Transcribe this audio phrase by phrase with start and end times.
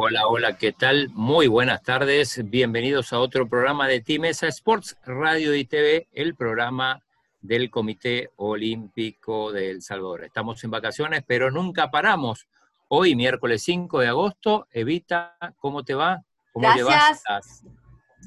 [0.00, 1.08] Hola, hola, ¿qué tal?
[1.12, 2.48] Muy buenas tardes.
[2.48, 7.02] Bienvenidos a otro programa de Team Mesa Sports, Radio y TV, el programa
[7.40, 10.22] del Comité Olímpico de El Salvador.
[10.22, 12.46] Estamos en vacaciones, pero nunca paramos.
[12.86, 16.22] Hoy, miércoles 5 de agosto, Evita, ¿cómo te va?
[16.52, 16.86] ¿Cómo Gracias.
[16.86, 17.64] llevas las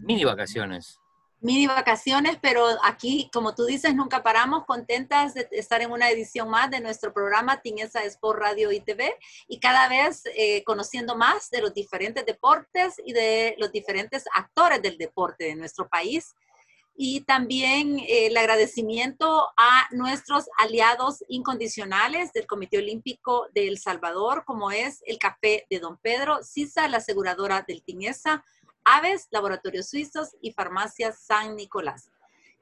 [0.04, 1.01] mini vacaciones?
[1.42, 6.50] Mini vacaciones, pero aquí, como tú dices, nunca paramos, contentas de estar en una edición
[6.50, 9.18] más de nuestro programa Tinesa Sport Radio y TV
[9.48, 14.82] y cada vez eh, conociendo más de los diferentes deportes y de los diferentes actores
[14.84, 16.36] del deporte de nuestro país.
[16.96, 24.44] Y también eh, el agradecimiento a nuestros aliados incondicionales del Comité Olímpico de El Salvador,
[24.46, 28.44] como es el Café de Don Pedro, CISA, la aseguradora del Tinesa,
[28.86, 32.12] Aves, Laboratorios Suizos y Farmacia San Nicolás.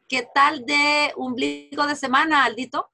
[0.08, 2.90] ¿Qué tal de ombligo de semana, Aldito?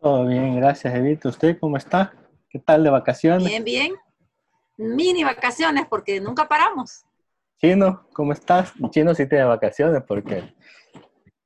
[0.00, 1.28] Todo bien, gracias, Evita.
[1.28, 2.12] ¿Usted cómo está?
[2.50, 3.48] ¿Qué tal de vacaciones?
[3.48, 3.94] Bien, bien.
[4.76, 7.04] Mini vacaciones, porque nunca paramos.
[7.58, 8.72] Chino, ¿cómo estás?
[8.90, 10.52] Chino sí tiene vacaciones porque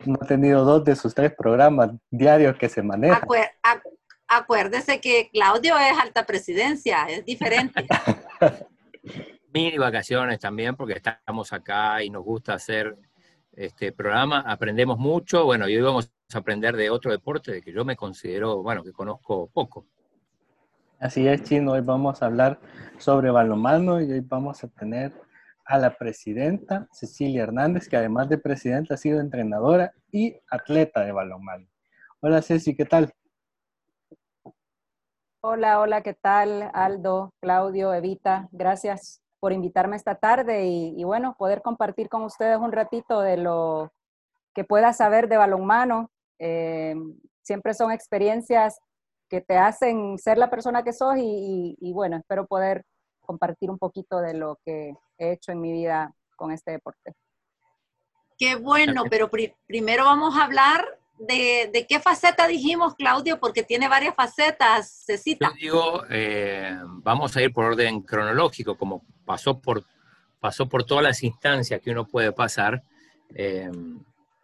[0.05, 3.23] no ha tenido dos de sus tres programas diarios que se manejan.
[3.23, 3.91] Acuer acu
[4.29, 7.87] acuérdese que Claudio es alta presidencia, es diferente.
[9.57, 12.95] mini vacaciones también, porque estamos acá y nos gusta hacer
[13.53, 17.73] este programa, aprendemos mucho, bueno, y hoy vamos a aprender de otro deporte de que
[17.73, 19.87] yo me considero, bueno, que conozco poco.
[21.01, 22.61] Así es, Chino, hoy vamos a hablar
[22.99, 25.15] sobre balonmano y hoy vamos a tener
[25.65, 31.13] a la presidenta Cecilia Hernández, que además de presidenta ha sido entrenadora y atleta de
[31.13, 31.67] balonmano.
[32.21, 33.11] Hola Ceci, ¿qué tal?
[35.41, 36.71] Hola, hola, ¿qué tal?
[36.75, 42.59] Aldo, Claudio, Evita, gracias por invitarme esta tarde y, y, bueno, poder compartir con ustedes
[42.59, 43.93] un ratito de lo
[44.53, 46.11] que pueda saber de balonmano.
[46.41, 46.97] Eh,
[47.43, 48.81] siempre son experiencias
[49.29, 52.85] que te hacen ser la persona que sos y, y, y, bueno, espero poder
[53.21, 57.15] compartir un poquito de lo que he hecho en mi vida con este deporte.
[58.37, 60.85] Qué bueno, pero pri primero vamos a hablar
[61.21, 65.51] de, de, qué faceta dijimos, Claudio, porque tiene varias facetas, se cita.
[65.51, 69.85] Yo digo, eh, vamos a ir por orden cronológico, como pasó por,
[70.41, 72.83] pasó por todas las instancias que uno puede pasar.
[73.35, 73.71] Eh,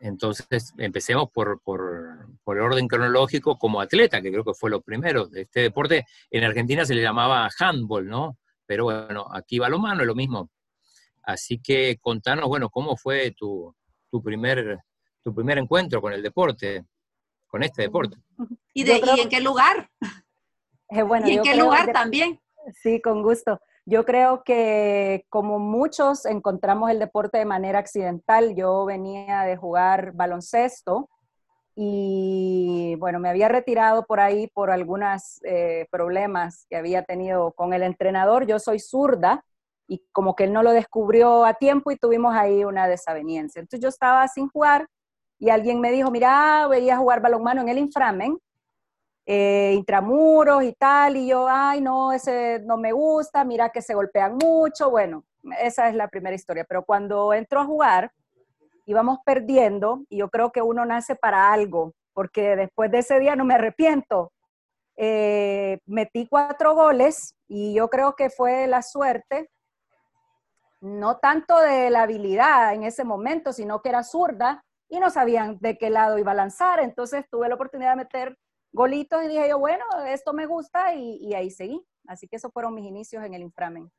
[0.00, 4.82] entonces, empecemos por, por, por, el orden cronológico como atleta, que creo que fue lo
[4.82, 6.04] primero de este deporte.
[6.30, 8.36] En Argentina se le llamaba handball, ¿no?
[8.66, 10.50] Pero bueno, aquí va lo mano, es lo mismo.
[11.22, 13.74] Así que contanos, bueno, ¿cómo fue tu,
[14.10, 14.82] tu primer
[15.22, 16.84] tu primer encuentro con el deporte,
[17.46, 18.16] con este deporte.
[18.74, 19.90] ¿Y, de, ¿y en qué lugar?
[20.88, 22.40] Eh, bueno, ¿Y en qué lugar de, también?
[22.82, 23.60] Sí, con gusto.
[23.84, 28.54] Yo creo que como muchos encontramos el deporte de manera accidental.
[28.54, 31.08] Yo venía de jugar baloncesto
[31.74, 37.72] y bueno, me había retirado por ahí por algunos eh, problemas que había tenido con
[37.72, 38.46] el entrenador.
[38.46, 39.44] Yo soy zurda
[39.88, 43.60] y como que él no lo descubrió a tiempo y tuvimos ahí una desaveniencia.
[43.60, 44.86] Entonces yo estaba sin jugar
[45.38, 48.38] y alguien me dijo, mira, veía jugar balonmano en el inframen,
[49.26, 53.94] eh, intramuros y tal, y yo, ay, no, ese no me gusta, mira que se
[53.94, 55.24] golpean mucho, bueno,
[55.60, 58.12] esa es la primera historia, pero cuando entro a jugar,
[58.86, 63.36] íbamos perdiendo, y yo creo que uno nace para algo, porque después de ese día
[63.36, 64.32] no me arrepiento.
[64.96, 69.50] Eh, metí cuatro goles y yo creo que fue la suerte,
[70.80, 75.56] no tanto de la habilidad en ese momento, sino que era zurda, y no sabían
[75.60, 76.80] de qué lado iba a lanzar.
[76.80, 78.38] Entonces tuve la oportunidad de meter
[78.72, 81.84] golitos y dije yo, bueno, esto me gusta y, y ahí seguí.
[82.06, 83.90] Así que esos fueron mis inicios en el inframen.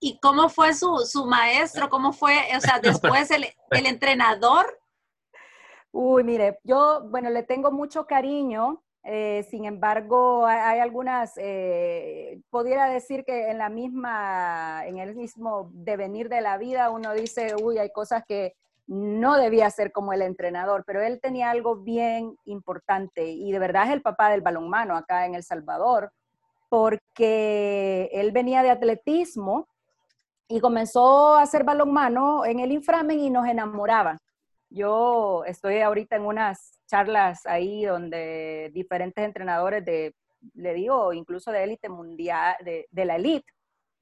[0.00, 1.90] ¿Y cómo fue su, su maestro?
[1.90, 4.78] ¿Cómo fue, o sea, después el, el entrenador?
[5.92, 12.40] Uy, mire, yo, bueno, le tengo mucho cariño eh, sin embargo, hay, hay algunas, eh,
[12.50, 17.54] pudiera decir que en la misma, en el mismo devenir de la vida, uno dice,
[17.62, 18.54] uy, hay cosas que
[18.90, 23.84] no debía hacer como el entrenador, pero él tenía algo bien importante y de verdad
[23.84, 26.10] es el papá del balonmano acá en El Salvador,
[26.68, 29.68] porque él venía de atletismo
[30.48, 34.18] y comenzó a hacer balonmano en el inframen y nos enamoraba.
[34.70, 40.16] Yo estoy ahorita en unas charlas ahí donde diferentes entrenadores de,
[40.54, 43.52] le digo, incluso de élite mundial, de, de, la élite,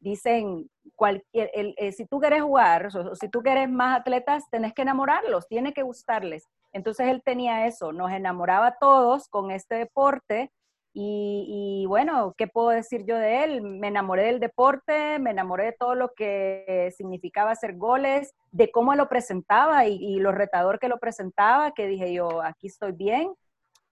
[0.00, 4.72] dicen, cualquier, el, el, si tú quieres jugar, o si tú quieres más atletas, tenés
[4.74, 6.44] que enamorarlos, tiene que gustarles.
[6.72, 10.50] Entonces él tenía eso, nos enamoraba a todos con este deporte
[10.94, 13.62] y, y, bueno, ¿qué puedo decir yo de él?
[13.62, 18.94] Me enamoré del deporte, me enamoré de todo lo que significaba hacer goles, de cómo
[18.94, 23.32] lo presentaba y, y lo retador que lo presentaba, que dije yo, aquí estoy bien.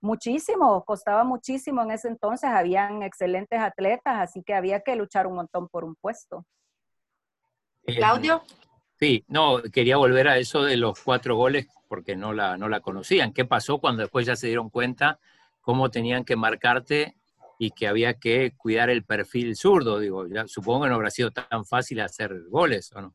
[0.00, 5.34] Muchísimo, costaba muchísimo en ese entonces, habían excelentes atletas, así que había que luchar un
[5.34, 6.44] montón por un puesto.
[7.84, 8.42] Claudio.
[8.98, 12.80] Sí, no, quería volver a eso de los cuatro goles porque no la, no la
[12.80, 13.32] conocían.
[13.32, 15.18] ¿Qué pasó cuando después ya se dieron cuenta
[15.60, 17.16] cómo tenían que marcarte
[17.58, 19.98] y que había que cuidar el perfil zurdo?
[19.98, 23.14] Digo, ya, supongo que no habrá sido tan fácil hacer goles, ¿o no?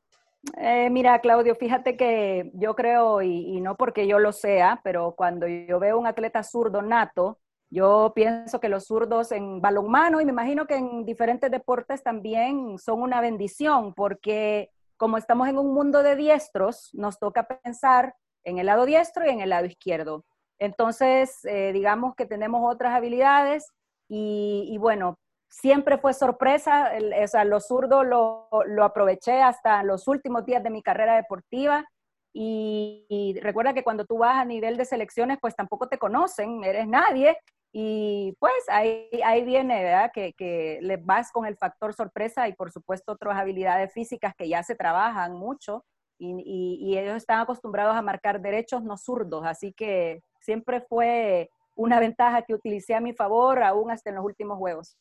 [0.57, 5.13] Eh, mira, Claudio, fíjate que yo creo, y, y, no porque yo lo sea, pero
[5.15, 7.39] cuando yo veo un atleta zurdo nato,
[7.69, 12.77] yo pienso que los zurdos en balonmano y me imagino que en diferentes deportes también
[12.77, 18.13] son una bendición, porque como estamos en un mundo de diestros, nos toca pensar
[18.43, 20.25] en el lado diestro y en el lado izquierdo.
[20.59, 23.65] Entonces, eh, digamos que tenemos otras habilidades
[24.09, 25.17] y, y bueno,
[25.51, 26.91] siempre fue sorpresa,
[27.23, 28.47] o sea, lo zurdo lo,
[28.81, 31.85] aproveché hasta los últimos días de mi carrera deportiva
[32.33, 36.87] y, recuerda que cuando tú vas a nivel de selecciones, pues tampoco te conocen, eres
[36.87, 37.37] nadie
[37.73, 40.11] y pues ahí, ahí viene, ¿verdad?
[40.13, 44.63] Que, le vas con el factor sorpresa y por supuesto otras habilidades físicas que ya
[44.63, 45.83] se trabajan mucho
[46.17, 46.33] y,
[46.79, 52.43] y ellos están acostumbrados a marcar derechos, no zurdos, así que siempre fue una ventaja
[52.43, 54.97] que utilicé a mi favor, aún hasta en los últimos juegos.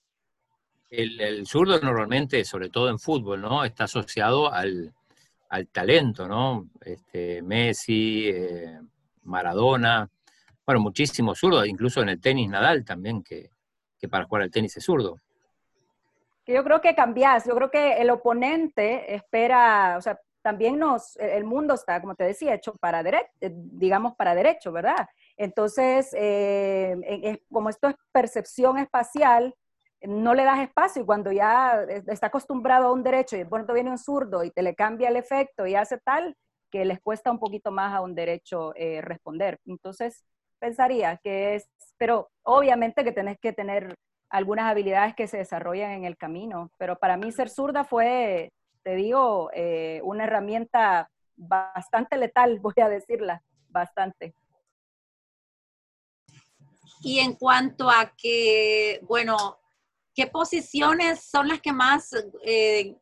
[0.90, 3.64] El, zurdo normalmente, sobre todo en fútbol, ¿no?
[3.64, 4.92] Está asociado al,
[5.48, 6.68] al talento, ¿no?
[6.80, 8.78] Este, Messi, eh,
[9.22, 10.10] Maradona,
[10.66, 13.50] bueno, muchísimos zurdos, incluso en el tenis Nadal también, que,
[13.98, 15.16] que para jugar al tenis es zurdo.
[16.46, 21.44] Yo creo que cambias, yo creo que el oponente espera, o sea, también nos, el
[21.44, 25.08] mundo está, como te decía, hecho para derecho, digamos para derecho, ¿verdad?
[25.36, 29.54] Entonces, eh, como esto es percepción espacial,
[30.02, 33.74] no le das espacio y cuando ya está acostumbrado a un derecho y de pronto
[33.74, 36.36] viene un zurdo y te le cambia el efecto y hace tal,
[36.70, 39.58] que les cuesta un poquito más a un derecho eh, responder.
[39.66, 40.24] Entonces,
[40.58, 41.68] pensaría que es,
[41.98, 43.96] pero obviamente que tenés que tener
[44.30, 48.52] algunas habilidades que se desarrollan en el camino, pero para mí ser zurda fue,
[48.82, 54.34] te digo, eh, una herramienta bastante letal, voy a decirla, bastante.
[57.02, 59.59] Y en cuanto a que, bueno,
[60.20, 62.10] ¿qué posiciones son las que más,
[62.44, 62.94] eh,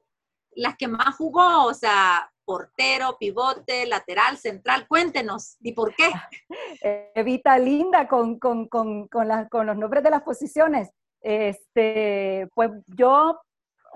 [0.54, 1.64] las que más jugó?
[1.64, 4.86] O sea, portero, pivote, lateral, central.
[4.86, 6.10] Cuéntenos, ¿y por qué?
[7.16, 10.90] Evita linda con, con, con, con, la, con los nombres de las posiciones.
[11.20, 13.40] Este, pues yo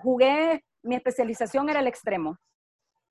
[0.03, 2.37] jugué, mi especialización era el extremo.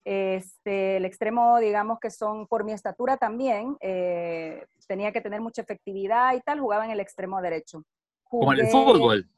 [0.04, 5.62] Este, el extremo, digamos que son por mi estatura también, eh, tenía que tener mucha
[5.62, 7.86] efectividad y tal, jugaba en el extremo derecho.
[8.24, 9.30] Jugué, Como en el fútbol.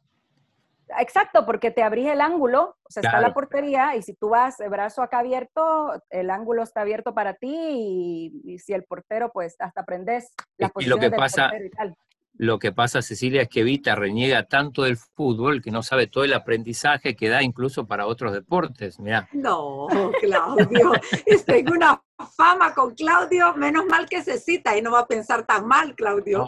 [0.99, 3.17] Exacto, porque te abrís el ángulo, o sea, claro.
[3.17, 7.13] está la portería y si tú vas el brazo acá abierto, el ángulo está abierto
[7.13, 11.51] para ti y, y si el portero, pues hasta aprendes las y lo que pasa,
[11.55, 11.95] y tal.
[12.35, 16.23] Lo que pasa, Cecilia, es que Vita reniega tanto del fútbol que no sabe todo
[16.23, 18.99] el aprendizaje que da incluso para otros deportes.
[18.99, 19.29] Mirá.
[19.33, 19.87] No,
[20.19, 20.93] Claudio,
[21.45, 22.01] tengo una
[22.35, 25.93] fama con Claudio, menos mal que se cita y no va a pensar tan mal,
[25.93, 26.39] Claudio.
[26.39, 26.45] No,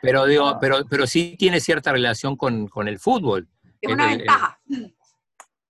[0.00, 3.46] pero, digo, pero, pero sí tiene cierta relación con, con el fútbol.
[3.80, 4.60] Es una el, ventaja.
[4.68, 4.96] El,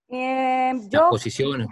[0.09, 1.69] eh, yo, las posiciones.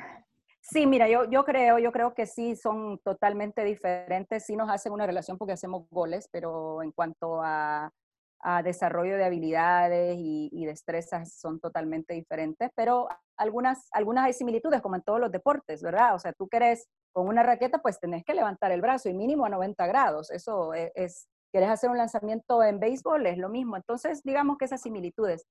[0.61, 4.93] Sí, mira, yo, yo creo, yo creo que sí son totalmente diferentes, sí nos hacen
[4.93, 7.93] una relación porque hacemos goles, pero en cuanto a,
[8.41, 14.81] a desarrollo de habilidades y, y, destrezas son totalmente diferentes, pero algunas, algunas hay similitudes,
[14.81, 16.15] como en todos los deportes, ¿verdad?
[16.15, 19.45] O sea, tú querés con una raqueta, pues tenés que levantar el brazo y mínimo
[19.45, 23.77] a 90 grados, eso es, es querés hacer un lanzamiento en béisbol, es lo mismo.
[23.77, 25.47] Entonces, digamos que esas similitudes.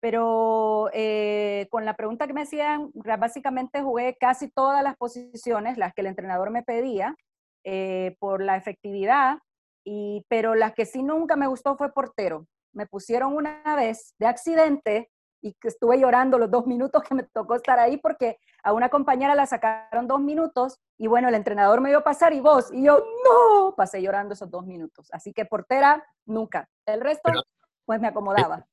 [0.00, 5.92] Pero eh, con la pregunta que me hacían, básicamente jugué casi todas las posiciones, las
[5.92, 7.16] que el entrenador me pedía,
[7.64, 9.38] eh, por la efectividad,
[9.84, 12.46] y, pero la que sí nunca me gustó fue portero.
[12.72, 17.22] Me pusieron una vez de accidente y que estuve llorando los dos minutos que me
[17.22, 21.80] tocó estar ahí porque a una compañera la sacaron dos minutos y bueno, el entrenador
[21.80, 25.08] me dio pasar y vos, y yo no, pasé llorando esos dos minutos.
[25.12, 26.68] Así que portera, nunca.
[26.86, 27.42] El resto, pero,
[27.84, 28.66] pues me acomodaba.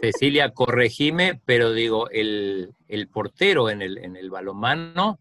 [0.00, 5.20] Cecilia, corregime, pero digo, el, el portero en el, en el balonmano,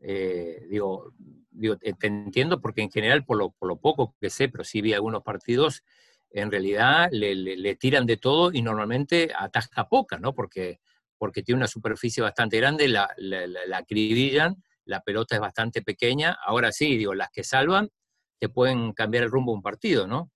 [0.00, 1.12] eh, digo,
[1.50, 4.80] digo, te entiendo porque en general, por lo, por lo, poco que sé, pero sí
[4.80, 5.82] vi algunos partidos,
[6.30, 10.34] en realidad le, le, tiran de todo y normalmente ataja poca, ¿no?
[10.34, 10.80] Porque,
[11.18, 16.36] porque tiene una superficie bastante grande, la, la, la, acribillan, la pelota es bastante pequeña.
[16.44, 17.90] Ahora sí, digo, las que salvan
[18.38, 20.30] te pueden cambiar el rumbo un partido, ¿no?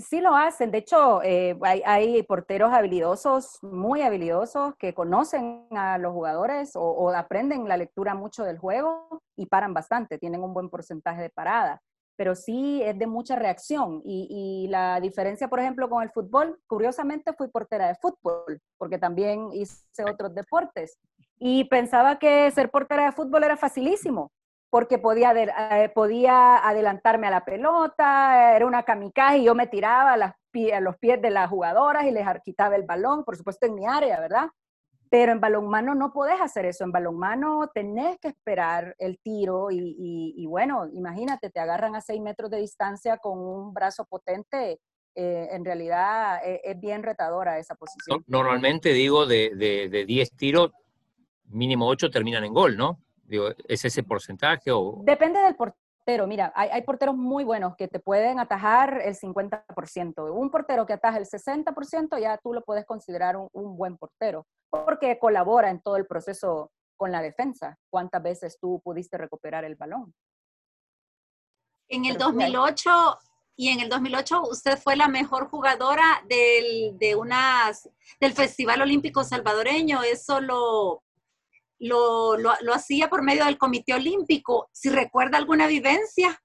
[0.00, 6.12] Sí lo hacen, de hecho eh, hay, porteros habilidosos, muy habilidosos, que conocen a los
[6.12, 11.22] jugadores o, aprenden la lectura mucho del juego y paran bastante, tienen un buen porcentaje
[11.22, 11.80] de parada.
[12.16, 14.00] pero sí es de mucha reacción.
[14.04, 19.50] Y, la diferencia, por ejemplo, con el fútbol, curiosamente fui portera de fútbol, porque también
[19.52, 20.96] hice otros deportes.
[21.38, 24.30] Y pensaba que ser portera de fútbol era facilísimo,
[24.74, 30.14] porque podía, eh, podía adelantarme a la pelota, era una kamikaze y yo me tiraba
[30.14, 33.86] a, los pies de las jugadoras y les quitaba el balón, por supuesto en mi
[33.86, 34.48] área, ¿verdad?
[35.08, 36.82] Pero en balonmano no podés hacer eso.
[36.82, 42.50] En balonmano tenés que esperar el tiro y, bueno, imagínate, te agarran a seis metros
[42.50, 44.80] de distancia con un brazo potente.
[45.14, 48.24] Eh, en realidad eh, es, bien retadora esa posición.
[48.26, 50.72] Normalmente digo de 10 tiros,
[51.44, 53.03] mínimo 8 terminan en gol, ¿no?
[53.26, 54.70] Digo, ¿Es ese porcentaje?
[54.70, 55.00] O...
[55.04, 55.84] Depende del portero
[56.26, 60.30] Mira, hay, porteros muy buenos que te pueden atajar el 50%.
[60.34, 65.18] Un portero que ataja el 60% ya tú lo puedes considerar un, buen portero, porque
[65.18, 67.78] colabora en todo el proceso con la defensa.
[67.88, 70.14] ¿Cuántas veces tú pudiste recuperar el balón?
[71.88, 72.90] En el 2008
[73.56, 77.88] y en el 2008 usted fue la mejor jugadora del, de unas,
[78.20, 80.02] del Festival Olímpico Salvadoreño.
[80.02, 81.03] Eso lo,
[81.78, 84.68] lo, lo, hacía por medio del Comité Olímpico.
[84.72, 86.38] Si recuerda alguna vivencia.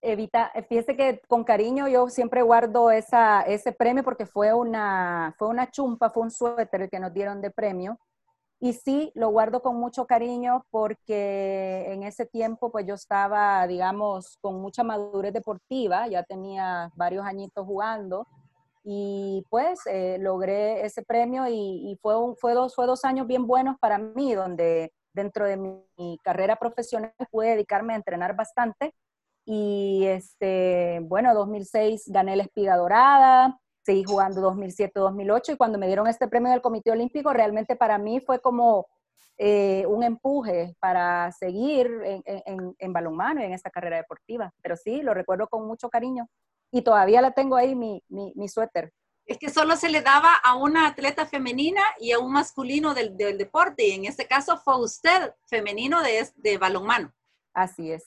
[0.00, 5.48] Evita, fíjese que con cariño yo siempre guardo esa, ese premio porque fue una, fue
[5.48, 7.98] una chumpa, fue un suéter que nos dieron de premio.
[8.60, 14.36] Y sí, lo guardo con mucho cariño porque en ese tiempo pues yo estaba, digamos,
[14.40, 18.26] con mucha madurez deportiva, ya tenía varios añitos jugando
[18.90, 23.46] y pues eh, logré ese premio y, fue, un, fue, dos, fue dos años bien
[23.46, 28.94] buenos para mí, donde dentro de mi, carrera profesional pude dedicarme a entrenar bastante.
[29.44, 36.06] Y este, bueno, 2006 gané la espiga dorada, seguí jugando 2007-2008 y cuando me dieron
[36.06, 38.86] este premio del Comité Olímpico, realmente para mí fue como
[39.38, 44.52] eh, un empuje para seguir en, en, en balonmano y en esta carrera deportiva.
[44.60, 46.28] Pero sí, lo recuerdo con mucho cariño
[46.70, 48.92] y todavía la tengo ahí mi, mi, suéter.
[49.24, 53.16] Es que solo se le daba a una atleta femenina y a un masculino del,
[53.16, 57.12] del deporte, y en este caso fue usted femenino de, de balonmano.
[57.52, 58.04] Así es.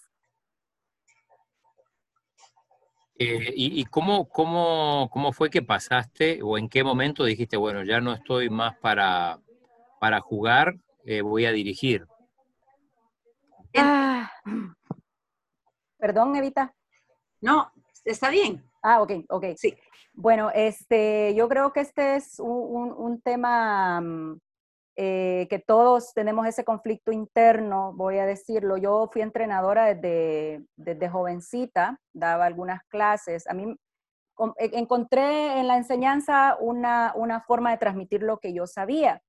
[3.19, 7.83] Eh, ¿Y, y cómo, cómo, cómo, fue que pasaste o en qué momento dijiste, bueno,
[7.83, 9.39] ya no estoy más para,
[9.99, 12.05] para jugar, eh, voy a dirigir?
[13.75, 14.31] Ah.
[15.97, 16.73] Perdón, Evita.
[17.41, 17.71] No,
[18.05, 18.63] ¿Está bien?
[18.81, 19.45] Ah, ok, ok.
[19.55, 19.77] Sí.
[20.13, 24.39] Bueno, este, yo creo que este es un, un, tema mm,
[24.95, 28.77] eh, que todos tenemos ese conflicto interno, voy a decirlo.
[28.77, 33.47] Yo fui entrenadora desde, desde jovencita, daba algunas clases.
[33.47, 33.75] A mí
[34.57, 39.21] e, encontré en la enseñanza una, una forma de transmitir lo que yo sabía.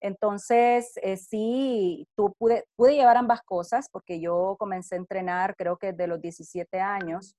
[0.00, 5.76] Entonces, eh, sí, tú pude, pude llevar ambas cosas porque yo comencé a entrenar creo
[5.76, 7.34] que desde los 17 años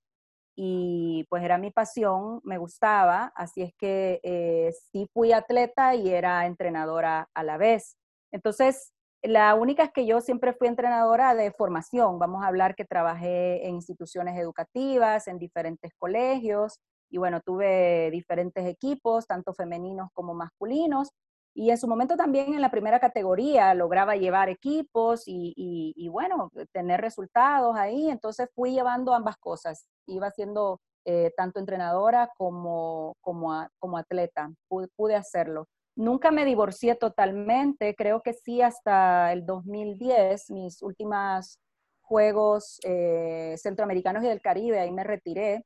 [0.55, 6.09] y pues era mi pasión, me gustaba, así es que eh, sí fui atleta y
[6.09, 7.95] era entrenadora a la vez.
[8.33, 8.91] Entonces,
[9.23, 13.67] la única es que yo siempre fui entrenadora de formación, vamos a hablar que trabajé
[13.67, 21.11] en instituciones educativas, en diferentes colegios, y bueno, tuve diferentes equipos, tanto femeninos como masculinos,
[21.53, 25.53] y en su momento también en la primera categoría lograba llevar equipos y,
[25.95, 28.09] y, bueno, tener resultados ahí.
[28.09, 29.87] Entonces fui llevando ambas cosas.
[30.07, 34.51] Iba siendo eh, tanto entrenadora como, como, atleta.
[34.67, 35.67] Pude, hacerlo.
[35.95, 37.95] Nunca me divorcié totalmente.
[37.95, 41.59] Creo que sí hasta el 2010, mis últimos
[42.01, 45.63] Juegos eh, Centroamericanos y del Caribe, ahí me retiré.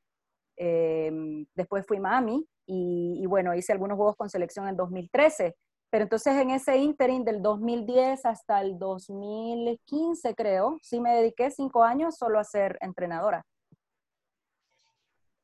[0.57, 5.55] Em, después fui mami y, y, bueno, hice algunos juegos con selección en 2013.
[5.93, 11.83] Pero entonces en ese interim del 2010 hasta el 2015, creo, sí me dediqué cinco
[11.83, 13.45] años solo a ser entrenadora.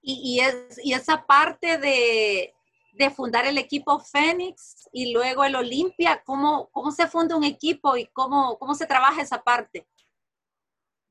[0.01, 2.51] Y, es, y esa parte de,
[2.93, 7.95] de, fundar el equipo Fénix y luego el Olimpia, ¿cómo, ¿cómo se funda un equipo
[7.95, 9.85] y cómo, cómo se trabaja esa parte?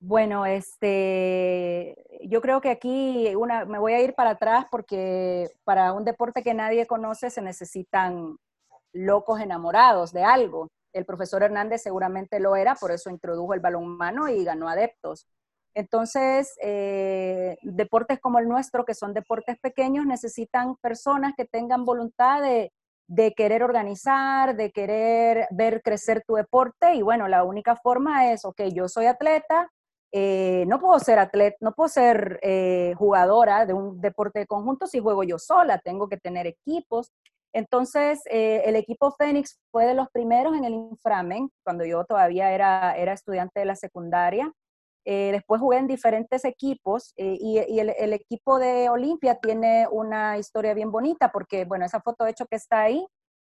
[0.00, 5.92] Bueno, este, yo creo que aquí una, me voy a ir para atrás porque para
[5.92, 8.36] un deporte que nadie conoce se necesitan
[8.98, 10.68] locos enamorados de algo.
[10.92, 15.26] El profesor Hernández seguramente lo era, por eso introdujo el balonmano y ganó adeptos.
[15.74, 22.42] Entonces, eh, deportes como el nuestro, que son deportes pequeños, necesitan personas que tengan voluntad
[22.42, 22.72] de,
[23.36, 26.94] querer organizar, de querer ver crecer tu deporte.
[26.94, 29.70] Y bueno, la única forma es, ok, yo soy atleta,
[30.10, 34.86] eh, no puedo ser atleta, no puedo ser eh, jugadora de un deporte de conjunto
[34.86, 37.12] si juego yo sola, tengo que tener equipos.
[37.52, 42.52] Entonces, eh, el equipo Fénix fue de los primeros en el inframen, cuando yo todavía
[42.52, 44.52] era, era estudiante de la secundaria.
[45.10, 50.74] Eh, después jugué en diferentes equipos eh, y, el, equipo de Olimpia tiene una historia
[50.74, 53.06] bien bonita porque, bueno, esa foto de hecho que está ahí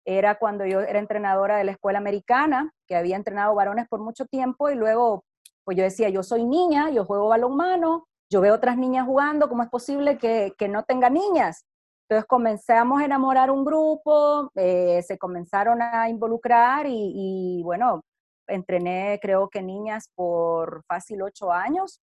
[0.06, 4.26] era cuando yo era entrenadora de la escuela americana, que había entrenado varones por mucho
[4.26, 5.24] tiempo y luego,
[5.64, 9.64] pues yo decía, yo soy niña, yo juego balonmano, yo veo otras niñas jugando, ¿cómo
[9.64, 11.66] es posible que, que no tenga niñas?
[12.10, 18.02] Entonces comenzamos a enamorar un grupo, eh, se comenzaron a involucrar y, bueno,
[18.48, 22.00] entrené creo que niñas por fácil ocho años.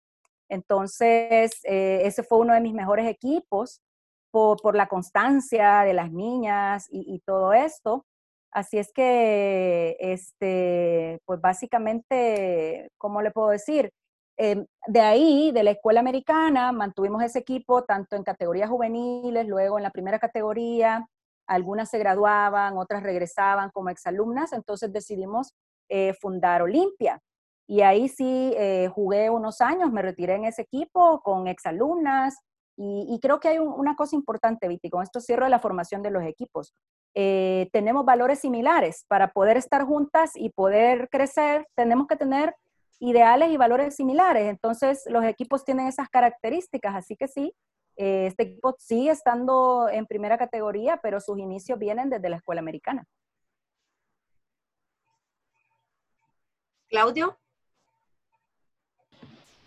[0.50, 3.82] Entonces, eh, ese fue uno de mis mejores equipos
[4.32, 8.06] por, la constancia de las niñas y, todo esto.
[8.52, 13.92] Así es que, este, pues básicamente, ¿cómo le puedo decir?
[14.38, 19.78] Em, de ahí, de la escuela americana, mantuvimos ese equipo tanto en categorías juveniles, luego
[19.78, 21.08] en la primera categoría,
[21.48, 25.54] algunas se graduaban, otras regresaban como exalumnas, entonces decidimos
[25.90, 27.20] eh, fundar Olimpia.
[27.68, 32.36] Y ahí sí eh, jugué unos años, me retiré en ese equipo con exalumnas.
[32.76, 36.12] Y, y creo que hay una cosa importante, Viti, con esto cierro la formación de
[36.12, 36.74] los equipos.
[37.16, 39.06] Eh, tenemos valores similares.
[39.08, 42.56] Para poder estar juntas y poder crecer, tenemos que tener
[43.04, 44.50] ideales y valores similares.
[44.50, 47.54] Entonces, los equipos tienen esas características, así que sí,
[47.98, 52.62] eh, este equipo sigue estando en primera categoría, pero sus inicios vienen desde la escuela
[52.62, 53.06] americana.
[56.88, 57.38] Claudio.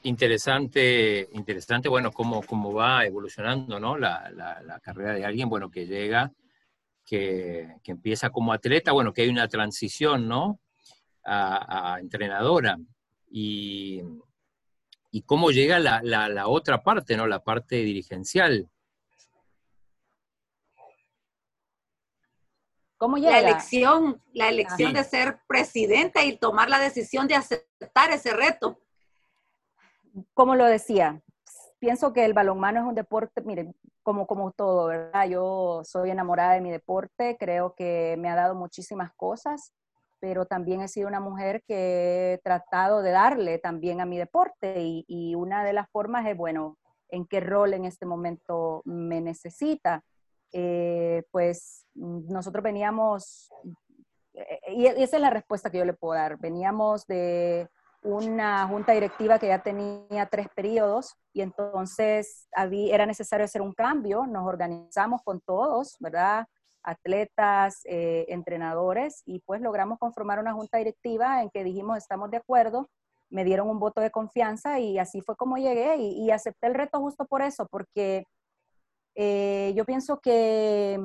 [0.04, 3.98] Interesante, interesante, bueno, cómo, cómo va evolucionando ¿no?
[3.98, 6.32] la, la, carrera de alguien, bueno, que llega,
[7.04, 10.60] que, que, empieza como atleta, bueno, que hay una transición, ¿no?
[11.24, 12.78] A, a entrenadora
[13.28, 14.02] y,
[15.24, 17.26] cómo llega la, otra parte, ¿no?
[17.26, 18.68] La parte dirigencial.
[22.98, 23.32] ¿Cómo llega?
[23.32, 28.80] La elección, la elección de ser presidenta y tomar la decisión de aceptar ese reto.
[30.32, 31.22] Como lo decía,
[31.78, 35.28] pienso que el balonmano es un deporte, miren, como, como todo, ¿verdad?
[35.28, 39.74] Yo soy enamorada de mi deporte, creo que me ha dado muchísimas cosas
[40.26, 44.74] pero también he sido una mujer que he tratado de darle también a mi deporte
[45.06, 46.78] y, una de las formas es, bueno,
[47.10, 50.02] en qué rol en este momento me necesita.
[50.50, 53.52] Eh, pues nosotros veníamos,
[54.34, 57.68] eh, y esa es la respuesta que yo le puedo dar, veníamos de
[58.02, 63.74] una junta directiva que ya tenía tres periodos y entonces había, era necesario hacer un
[63.74, 66.48] cambio, nos organizamos con todos, ¿verdad?
[66.86, 72.38] Atletas, eh, entrenadores, y pues logramos conformar una junta directiva en que dijimos estamos de
[72.38, 72.88] acuerdo,
[73.28, 77.00] me dieron un voto de confianza y así fue como llegué y, acepté el reto
[77.00, 78.24] justo por eso, porque
[79.16, 81.00] eh, yo pienso que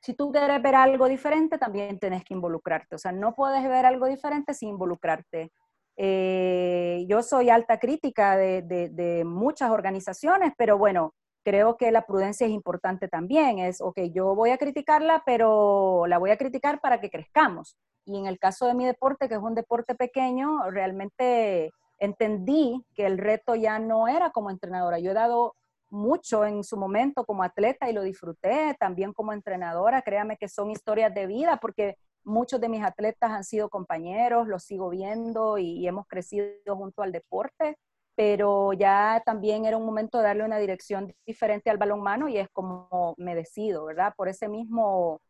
[0.00, 3.86] si tú quieres ver algo diferente, también tienes que involucrarte, o sea, no puedes ver
[3.86, 5.52] algo diferente sin involucrarte.
[5.96, 11.14] Eh, yo soy alta crítica de, de muchas organizaciones, pero bueno,
[11.46, 13.60] creo que la prudencia es importante también.
[13.60, 17.76] Es, ok, yo voy a criticarla, pero la voy a criticar para que crezcamos.
[18.04, 23.06] Y en el caso de mi deporte, que es un deporte pequeño, realmente entendí que
[23.06, 24.98] el reto ya no era como entrenadora.
[24.98, 25.54] Yo he dado
[25.88, 30.02] mucho en su momento como atleta y lo disfruté, también como entrenadora.
[30.02, 34.64] Créame que son historias de vida porque muchos de mis atletas han sido compañeros, los
[34.64, 37.78] sigo viendo y, hemos crecido junto al deporte
[38.16, 42.48] pero ya también era un momento de darle una dirección diferente al balonmano y es
[42.48, 44.14] como me decido, ¿verdad?
[44.16, 45.20] Por ese mismo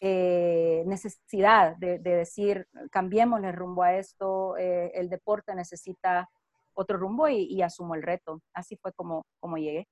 [0.00, 6.28] eh, necesidad de, decir, cambiemos el rumbo a esto, eh, el deporte necesita
[6.72, 8.40] otro rumbo y, asumo el reto.
[8.54, 9.86] Así fue como, como llegué.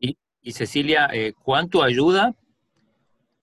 [0.00, 0.18] Y,
[0.52, 2.34] Cecilia, eh, ¿cuánto ayuda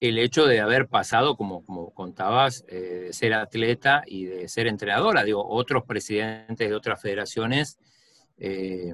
[0.02, 5.24] el hecho de haber pasado, como, como contabas, de ser atleta y de ser entrenadora?
[5.24, 7.80] Digo, otros presidentes de otras federaciones
[8.38, 8.94] eh,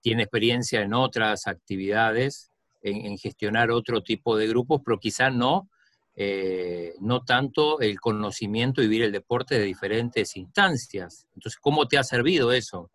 [0.00, 2.50] tiene experiencia en otras actividades,
[2.82, 5.68] en, gestionar otro tipo de grupos, pero quizá no,
[6.14, 11.26] eh, no tanto el conocimiento y vivir el deporte de diferentes instancias.
[11.34, 12.90] Entonces, ¿cómo te ha servido eso?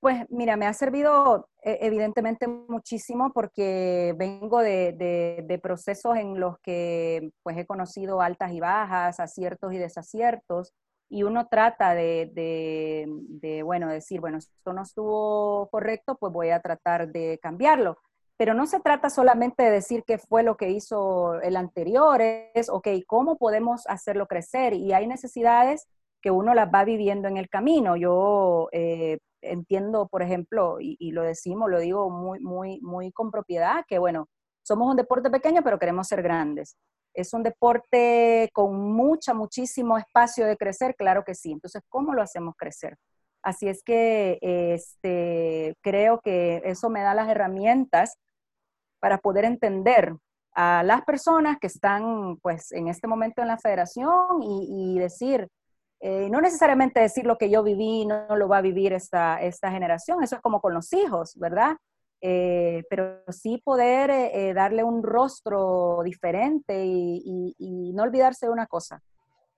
[0.00, 6.58] Pues mira, me ha servido eh, evidentemente muchísimo porque vengo de, de, procesos en los
[6.58, 10.72] que pues he conocido altas y bajas, aciertos y desaciertos,
[11.12, 17.12] y uno trata de, bueno, decir, bueno, esto no estuvo correcto, pues voy a tratar
[17.12, 17.98] de cambiarlo.
[18.38, 22.70] Pero no se trata solamente de decir qué fue lo que hizo el anterior, es,
[22.70, 24.72] ok, ¿cómo podemos hacerlo crecer?
[24.72, 25.86] Y hay necesidades
[26.22, 27.94] que uno las va viviendo en el camino.
[27.96, 33.30] Yo eh, entiendo, por ejemplo, y, y, lo decimos, lo digo muy, muy, muy con
[33.30, 34.28] propiedad, que bueno,
[34.62, 36.78] somos un deporte pequeño, pero queremos ser grandes.
[37.14, 40.94] ¿Es un deporte con mucha, muchísimo espacio de crecer?
[40.96, 41.52] Claro que sí.
[41.52, 42.96] Entonces, ¿cómo lo hacemos crecer?
[43.42, 48.16] Así es que este, creo que eso me da las herramientas
[49.00, 50.14] para poder entender
[50.54, 55.48] a las personas que están pues en este momento en la federación y, decir,
[56.00, 59.70] eh, no necesariamente decir lo que yo viví, no, lo va a vivir esta, esta
[59.70, 61.76] generación, eso es como con los hijos, ¿verdad?
[62.24, 68.68] Eh, pero sí poder eh, darle un rostro diferente y, y, no olvidarse de una
[68.68, 69.02] cosa,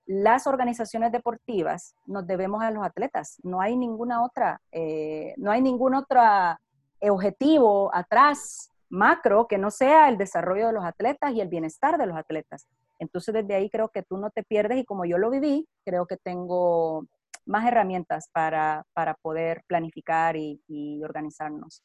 [0.07, 3.37] las organizaciones deportivas nos debemos a los atletas.
[3.43, 6.19] No hay ninguna otra, eh, no hay ningún otro
[7.01, 12.07] objetivo atrás macro que no sea el desarrollo de los atletas y el bienestar de
[12.07, 12.67] los atletas.
[12.97, 16.07] Entonces desde ahí creo que tú no te pierdes y como yo lo viví, creo
[16.07, 17.05] que tengo
[17.45, 18.85] más herramientas para,
[19.21, 21.83] poder planificar y, organizarnos.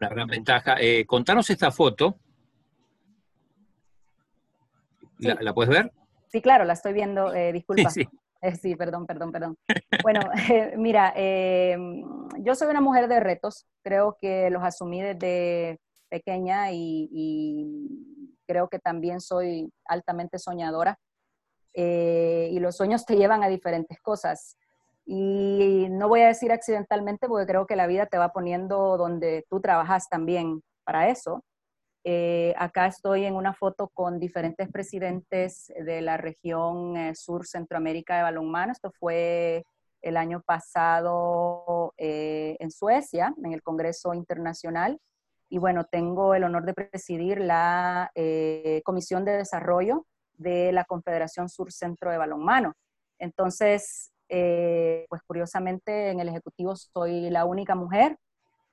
[0.00, 0.76] Una gran ventaja.
[0.80, 2.18] Eh, contanos esta foto.
[5.18, 5.92] ¿La puedes ver?
[6.34, 7.90] Sí, claro, la estoy viendo, eh, disculpa.
[7.90, 8.04] Sí,
[8.42, 8.74] eh, sí.
[8.74, 9.56] perdón, perdón, perdón.
[10.02, 11.14] Bueno, eh, mira,
[12.40, 15.78] yo soy una mujer de retos, creo que los asumí desde
[16.08, 17.88] pequeña y,
[18.46, 20.98] creo que también soy altamente soñadora
[21.72, 24.58] y los sueños te llevan a diferentes cosas.
[25.06, 29.44] Y no voy a decir accidentalmente porque creo que la vida te va poniendo donde
[29.50, 31.42] tú trabajas también para eso.
[32.06, 38.16] Eh, acá estoy en una foto con diferentes presidentes de la región eh, sur Centroamérica
[38.16, 38.72] de balonmano.
[38.72, 39.64] Esto fue
[40.02, 44.98] el año pasado eh, en Suecia, en el Congreso Internacional.
[45.48, 48.10] Y bueno, tengo el honor de presidir la
[48.84, 52.74] Comisión de Desarrollo de la Confederación Sur Centro de Balonmano.
[53.18, 58.18] Entonces, pues curiosamente en el Ejecutivo soy la única mujer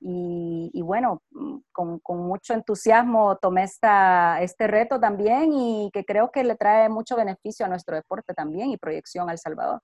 [0.04, 6.42] y, bueno, mm, con, mucho entusiasmo tomé esta, este reto también y que creo que
[6.42, 9.80] le trae mucho beneficio a nuestro deporte también y proyección al Salvador.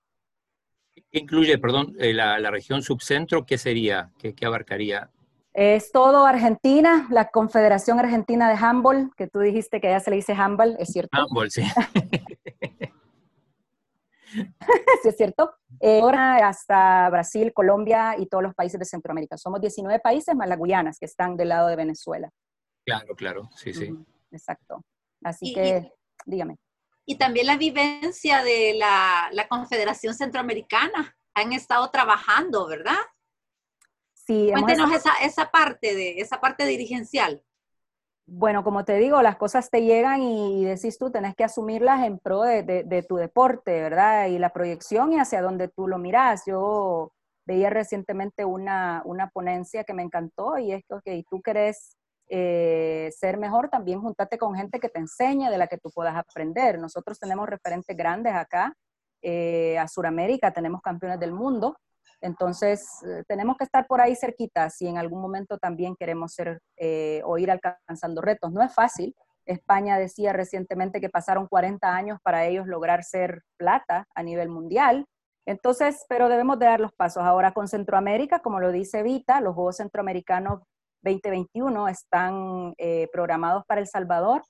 [0.93, 3.45] ¿Qué incluye, perdón, eh, la, región subcentro?
[3.45, 4.11] ¿Qué sería?
[4.17, 5.09] ¿Qué, ¿Qué, abarcaría?
[5.53, 10.17] Es todo Argentina, la Confederación Argentina de Handball, que tú dijiste que ya se le
[10.17, 11.17] dice handball, ¿es cierto?
[11.17, 11.63] Handball, sí.
[15.01, 15.53] sí, es cierto.
[15.79, 19.37] Eh, ahora hasta Brasil, Colombia y todos los países de Centroamérica.
[19.37, 22.29] Somos 19 países más las Guyanas, que están del lado de Venezuela.
[22.85, 23.93] Claro, claro, sí, sí.
[24.31, 24.83] exacto.
[25.23, 25.91] Así que,
[26.25, 26.57] dígame.
[27.05, 31.15] Y también la vivencia de la, la Confederación Centroamericana.
[31.35, 32.97] Han estado trabajando, ¿verdad?
[34.13, 34.49] Sí.
[34.51, 37.43] Cuéntenos esa, esa parte de esa parte dirigencial
[38.31, 42.19] bueno, como te digo, las cosas te llegan y, decís tú, tenés que asumirlas en
[42.19, 44.27] pro de, tu deporte, ¿verdad?
[44.27, 46.43] Y la proyección y hacia donde tú lo miras.
[46.45, 47.11] Yo
[47.45, 51.97] veía recientemente una, ponencia que me encantó y es que, ok, tú querés
[52.29, 56.15] eh, ser mejor, también juntate con gente que te enseñe, de la que tú puedas
[56.15, 56.79] aprender.
[56.79, 58.75] Nosotros tenemos referentes grandes acá,
[59.21, 61.77] eh, a Sudamérica tenemos campeones del mundo,
[62.21, 66.59] entonces, eh, tenemos que estar por ahí cerquita si en algún momento también queremos ser
[66.77, 68.51] eh, o ir alcanzando retos.
[68.51, 69.15] No es fácil.
[69.45, 75.05] España decía recientemente que pasaron 40 años para ellos lograr ser plata a nivel mundial.
[75.45, 77.23] Entonces, pero debemos de dar los pasos.
[77.23, 80.59] Ahora con Centroamérica, como lo dice Vita, los Juegos Centroamericanos
[81.01, 84.43] 2021 están eh, programados para El Salvador.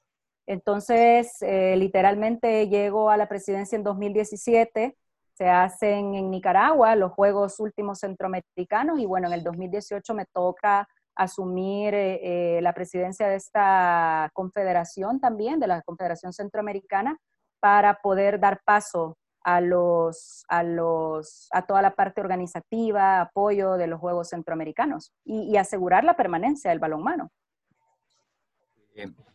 [0.48, 4.98] Entonces, literalmente llego a la presidencia en 2017
[5.40, 10.86] se hacen en Nicaragua los Juegos Últimos Centroamericanos y bueno, en el 2018 me toca
[11.16, 17.18] asumir eh, eh, la presidencia de esta confederación también, de la Confederación Centroamericana,
[17.62, 23.88] para poder dar paso a, los, a, los, a toda la parte organizativa, apoyo de
[23.88, 27.30] los Juegos Centroamericanos y, asegurar la permanencia del balonmano.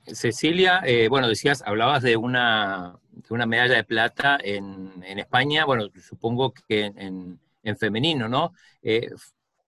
[0.04, 2.98] Cecilia, eh, bueno, decías, hablabas de una,
[3.30, 7.38] una medalla de plata en, España, bueno, supongo que en,
[7.78, 8.52] femenino, ¿no?
[8.82, 9.10] Eh,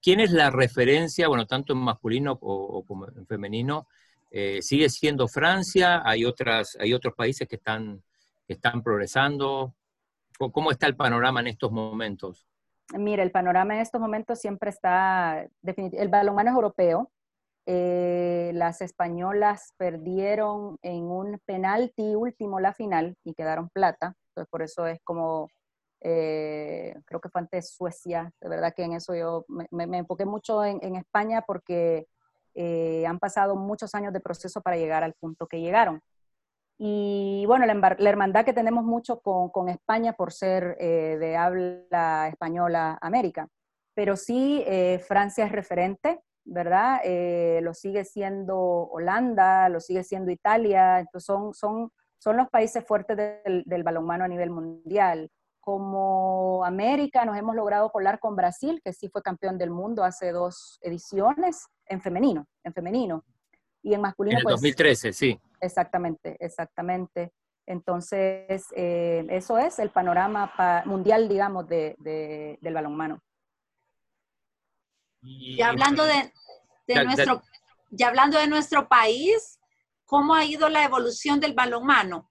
[0.02, 3.88] ¿Quién es la referencia, bueno, tanto en masculino o, como en femenino?
[4.30, 6.02] Eh, ¿Sigue siendo Francia?
[6.04, 8.02] ¿Hay, otras, ¿Hay otros países que están,
[8.46, 9.74] están progresando?
[10.38, 12.46] ¿Cómo está el panorama en estos momentos?
[12.94, 17.10] Mira, el panorama en estos momentos siempre está, el balonmano es europeo,
[17.68, 24.14] eh, las españolas perdieron en un penalti último la final y quedaron plata.
[24.28, 25.48] Entonces, por eso es como,
[26.00, 28.30] eh, creo que fue ante Suecia.
[28.40, 32.06] De verdad que en eso yo me, enfoqué mucho en, España porque
[32.54, 36.00] eh, han pasado muchos años de proceso para llegar al punto que llegaron.
[36.78, 42.98] Y bueno, la, hermandad que tenemos mucho con, con España por ser de habla española
[43.00, 43.48] América.
[43.94, 44.64] Pero sí,
[45.08, 46.20] Francia es referente.
[46.46, 47.00] ¿Verdad?
[47.04, 52.84] Eh, lo sigue siendo Holanda, lo sigue siendo Italia, entonces son, son, son los países
[52.84, 55.30] fuertes del, balonmano a nivel mundial.
[55.60, 60.30] como América nos hemos logrado colar con Brasil, que sí fue campeón del mundo hace
[60.30, 63.24] dos ediciones, en femenino, en femenino.
[63.82, 65.40] Y en masculino, en el 2013, pues, sí.
[65.60, 67.32] Exactamente, exactamente.
[67.66, 70.52] Entonces, eh, eso es el panorama
[70.84, 71.96] mundial, digamos, de,
[72.60, 73.20] del balonmano.
[75.26, 76.32] Y hablando de,
[77.04, 77.42] nuestro,
[77.90, 79.58] ya hablando de nuestro país,
[80.04, 82.30] ¿cómo ha ido la evolución del balonmano?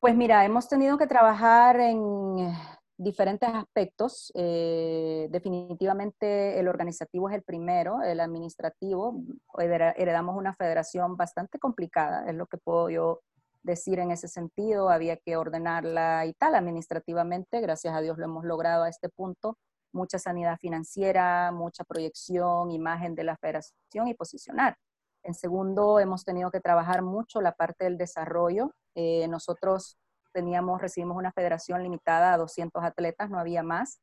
[0.00, 2.52] Pues mira, hemos tenido que trabajar en
[2.98, 4.32] diferentes aspectos.
[4.34, 9.22] Eh, definitivamente el organizativo es el primero, el administrativo.
[9.56, 13.20] Heredamos una federación bastante complicada, es lo que puedo yo
[13.62, 14.90] decir en ese sentido.
[14.90, 17.60] Había que ordenarla y tal administrativamente.
[17.60, 19.58] Gracias a Dios lo hemos logrado a este punto.
[19.92, 24.76] Mucha sanidad financiera, mucha proyección, imagen de la federación y posicionar.
[25.22, 28.72] En segundo, hemos tenido que trabajar mucho la parte del desarrollo.
[28.94, 29.98] Eh, nosotros
[30.32, 34.00] teníamos, recibimos una federación limitada a 200 atletas, no había más.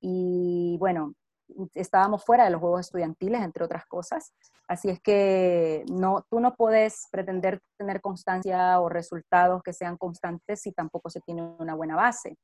[0.00, 1.14] Y bueno,
[1.74, 4.32] estábamos fuera de los Juegos Estudiantiles, entre otras cosas.
[4.68, 10.60] Así es que no, tú no puedes pretender tener constancia o resultados que sean constantes
[10.60, 12.36] si tampoco se tiene una buena base.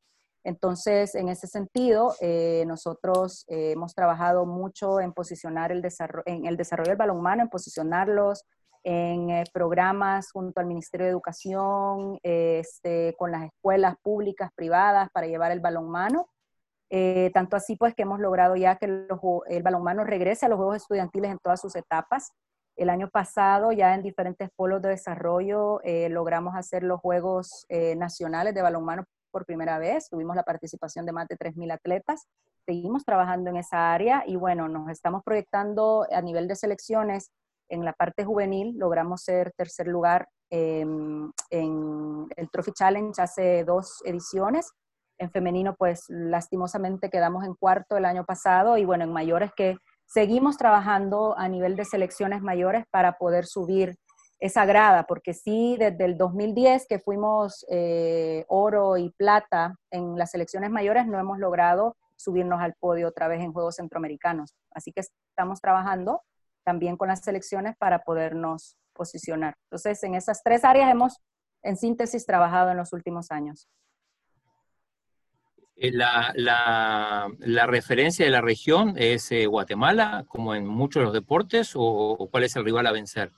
[0.44, 6.46] Entonces, en ese sentido, eh, nosotros eh, hemos trabajado mucho en posicionar el desarrollo, en
[6.46, 8.44] el desarrollo del balonmano, en posicionarlos
[8.83, 15.28] en eh, programas junto al Ministerio de Educación, este, con las escuelas públicas, privadas, para
[15.28, 16.28] llevar el balonmano.
[17.33, 21.31] tanto así, pues, que hemos logrado ya que el balonmano regrese a los Juegos Estudiantiles
[21.31, 22.33] en todas sus etapas.
[22.76, 28.62] El año pasado, ya en diferentes polos de desarrollo, logramos hacer los Juegos Nacionales de
[28.62, 32.29] Balonmano por primera vez, tuvimos la participación de más de 3.000 atletas,
[32.64, 37.33] seguimos trabajando en esa área y bueno, nos estamos proyectando a nivel de selecciones
[37.68, 44.03] en la parte juvenil, logramos ser tercer lugar em, en el Trophy Challenge hace dos
[44.05, 44.71] ediciones.
[45.18, 49.77] En femenino, pues lastimosamente quedamos en cuarto el año pasado y bueno, en mayores que
[50.05, 53.97] seguimos trabajando a nivel de selecciones mayores para poder subir
[54.42, 60.33] esa grada, porque sí, desde el 2010 que fuimos eh, oro y plata en las
[60.33, 64.57] selecciones mayores, no hemos logrado subirnos al podio otra vez en Juegos Centroamericanos.
[64.72, 66.22] Así que estamos trabajando
[66.64, 69.55] también con las selecciones para podernos posicionar.
[69.66, 71.20] Entonces, en esas tres áreas hemos,
[71.62, 73.68] en síntesis, trabajado en los últimos años.
[75.76, 81.14] Eh, la, la, referencia de la región es eh, Guatemala, como en muchos de los
[81.14, 83.31] deportes, o cuál es el rival a vencer?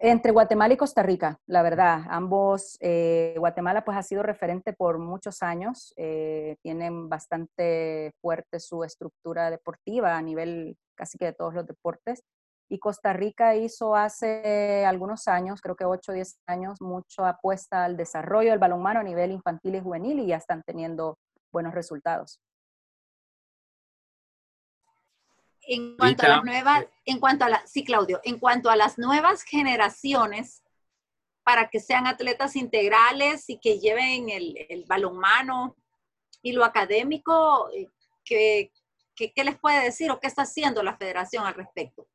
[0.00, 4.98] Entre Guatemala y Costa Rica, la verdad, ambos, eh, Guatemala pues ha sido referente por
[4.98, 11.52] muchos años, eh, tienen bastante fuerte su estructura deportiva a nivel casi que de todos
[11.52, 12.22] los deportes,
[12.68, 17.84] y Costa Rica hizo hace algunos años, creo que 8 o 10 años, mucho apuesta
[17.84, 21.18] al desarrollo del balonmano a nivel infantil y juvenil y ya están teniendo
[21.50, 22.40] buenos resultados.
[25.68, 28.98] En cuanto a las nuevas, en cuanto a la, sí, Claudio, en cuanto a las
[28.98, 30.62] nuevas generaciones,
[31.44, 35.76] para que sean atletas integrales y que lleven el, el balonmano
[36.42, 37.88] y lo académico, eh,
[38.24, 38.70] ¿qué,
[39.14, 42.06] ¿qué, les puede decir o qué está haciendo la federación al respecto?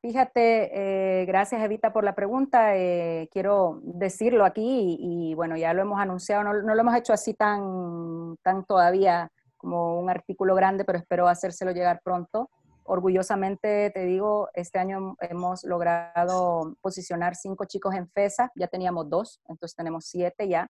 [0.00, 2.76] Fíjate, eh, gracias Evita por la pregunta.
[2.76, 7.12] Eh, quiero decirlo aquí y, bueno, ya lo hemos anunciado, no, no, lo hemos hecho
[7.12, 12.48] así tan, tan todavía como un artículo grande, pero espero hacérselo llegar pronto
[12.88, 19.40] orgullosamente te digo, este año hemos logrado posicionar cinco chicos en FESA, ya teníamos dos,
[19.46, 20.66] entonces tenemos siete ya.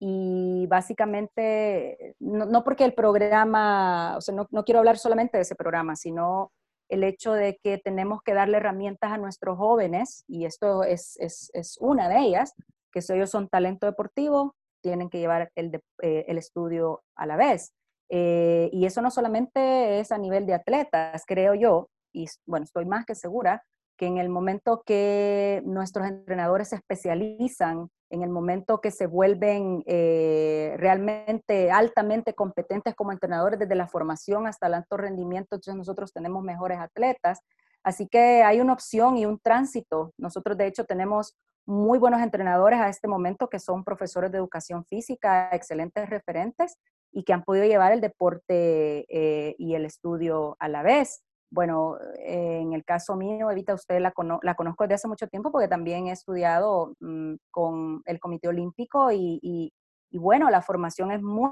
[0.00, 5.96] Y básicamente, no, porque el programa, o sea, no, quiero hablar solamente de ese programa,
[5.96, 6.52] sino
[6.90, 11.50] el hecho de que tenemos que darle herramientas a nuestros jóvenes, y esto es, es,
[11.54, 12.52] es una de ellas,
[12.92, 17.36] que si ellos son talento deportivo, tienen que llevar el, eh, el estudio a la
[17.36, 17.72] vez.
[18.08, 22.84] Eh, y eso no solamente es a nivel de atletas, creo yo, y bueno, estoy
[22.84, 23.62] más que segura
[23.96, 29.82] que en el momento que nuestros entrenadores se especializan, en el momento que se vuelven
[29.86, 36.12] eh, realmente altamente competentes como entrenadores desde la formación hasta el alto rendimiento, entonces nosotros
[36.12, 37.40] tenemos mejores atletas.
[37.82, 40.12] Así que hay una opción y un tránsito.
[40.16, 44.84] Nosotros de hecho tenemos muy buenos entrenadores a este momento que son profesores de educación
[44.84, 46.78] física, excelentes referentes
[47.12, 51.24] y que han podido llevar el deporte eh, y el estudio a la vez.
[51.50, 55.68] Bueno, en el caso mío, Evita, usted la, la conozco desde hace mucho tiempo porque
[55.68, 61.50] también he estudiado mm, con el Comité Olímpico y, y, bueno, la formación es muy,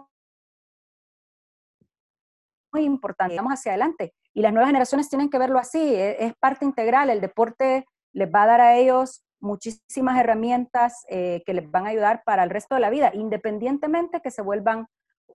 [2.72, 3.36] muy importante.
[3.36, 4.12] Vamos hacia adelante.
[4.34, 7.08] Y las nuevas generaciones tienen que verlo así, e, es, parte integral.
[7.08, 11.90] El deporte les va a dar a ellos muchísimas herramientas eh, que les van a
[11.90, 14.86] ayudar para el resto de la vida, independientemente que se vuelvan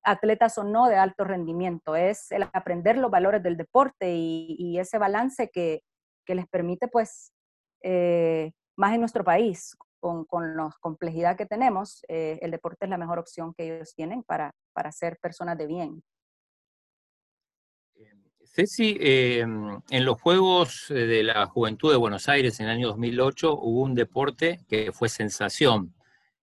[0.03, 4.97] atletas o no de alto rendimiento, es el aprender los valores del deporte y, ese
[4.97, 5.81] balance que,
[6.27, 7.33] les permite, pues,
[7.83, 12.97] eh, más en nuestro país, con, la complejidad que tenemos, eh, el deporte es la
[12.97, 16.01] mejor opción que ellos tienen para, para ser personas de bien.
[18.53, 23.53] Ceci, em, en los Juegos de la Juventud de Buenos Aires en el año 2008
[23.53, 25.93] hubo un deporte que fue sensación,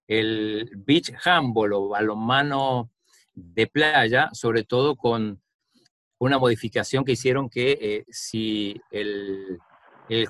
[0.06, 2.90] el beach handball o balonmano
[3.34, 5.40] de playa, sobre todo con
[6.18, 9.58] una modificación que hicieron que eh, si el,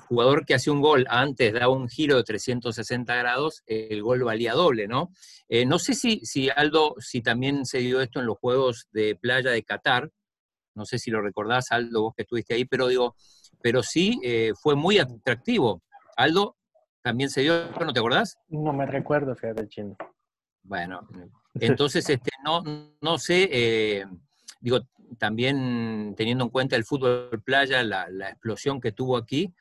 [0.07, 4.53] jugador que hacía un gol antes daba un giro de 360 grados, el gol valía
[4.53, 5.11] doble, ¿no?
[5.49, 9.51] Eh, no sé si, Aldo, si también se dio esto en los Juegos de Playa
[9.51, 10.11] de Qatar,
[10.75, 13.15] no sé si lo recordás, Aldo, vos que estuviste ahí, pero digo,
[13.61, 15.81] pero sí eh, fue muy atractivo.
[16.17, 16.55] Aldo,
[17.01, 18.37] ¿también se dio, no te acordás?
[18.49, 19.95] No me recuerdo, fíjate, chino.
[20.63, 21.07] Bueno,
[21.55, 22.63] entonces, este, no,
[23.01, 24.05] no sé, eh,
[24.59, 24.79] digo,
[25.17, 29.53] también teniendo en cuenta el fútbol playa, la, explosión que tuvo aquí,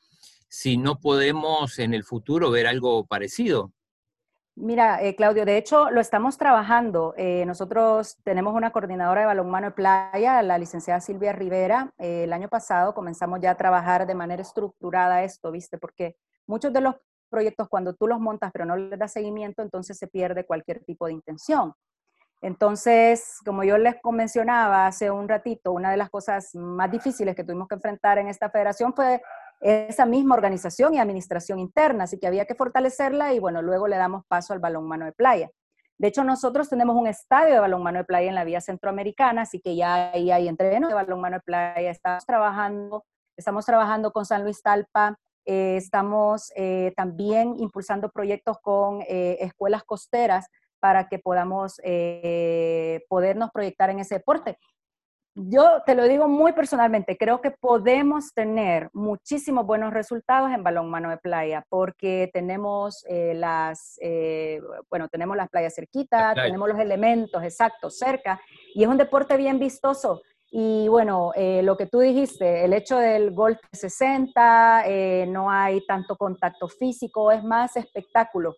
[0.49, 3.73] si no podemos en el futuro ver algo parecido.
[4.57, 7.13] Mira, eh, Claudio, de hecho lo estamos trabajando.
[7.17, 11.93] Eh, nosotros tenemos una coordinadora de balonmano de playa, la licenciada Silvia Rivera.
[11.99, 15.77] el año pasado comenzamos ya a trabajar de manera estructurada esto, ¿viste?
[15.77, 16.95] Porque muchos de los
[17.29, 21.07] proyectos cuando tú los montas pero no les das seguimiento, entonces se pierde cualquier tipo
[21.07, 21.75] de intención.
[22.41, 27.43] Entonces, como yo les mencionaba hace un ratito, una de las cosas más difíciles que
[27.43, 29.21] tuvimos que enfrentar en esta federación fue
[29.61, 33.97] esa misma organización y administración interna, así que había que fortalecerla y bueno, luego le
[33.97, 35.51] damos paso al balonmano de playa.
[35.97, 39.61] De hecho, nosotros tenemos un estadio de balonmano de playa en la vía centroamericana, así
[39.61, 41.91] que ya ahí hay entreno de balonmano de playa.
[41.91, 43.05] Estamos trabajando,
[43.37, 49.85] estamos trabajando con San Luis Talpa, eh, estamos eh, también impulsando proyectos con eh, escuelas
[49.85, 50.49] costeras
[50.81, 51.81] para que podamos
[53.09, 54.59] podernos proyectar en ese deporte.
[55.35, 61.11] Yo te lo digo muy personalmente, creo que podemos tener muchísimos buenos resultados en balonmano
[61.11, 63.99] de playa porque tenemos las,
[64.89, 68.41] bueno, tenemos las playas cerquitas, tenemos los elementos exactos cerca
[68.75, 70.23] y es un deporte bien vistoso.
[70.57, 75.85] Y bueno, eh, lo que tú dijiste, el hecho del golf 60, eh, no hay
[75.85, 78.55] tanto contacto físico, es más espectáculo.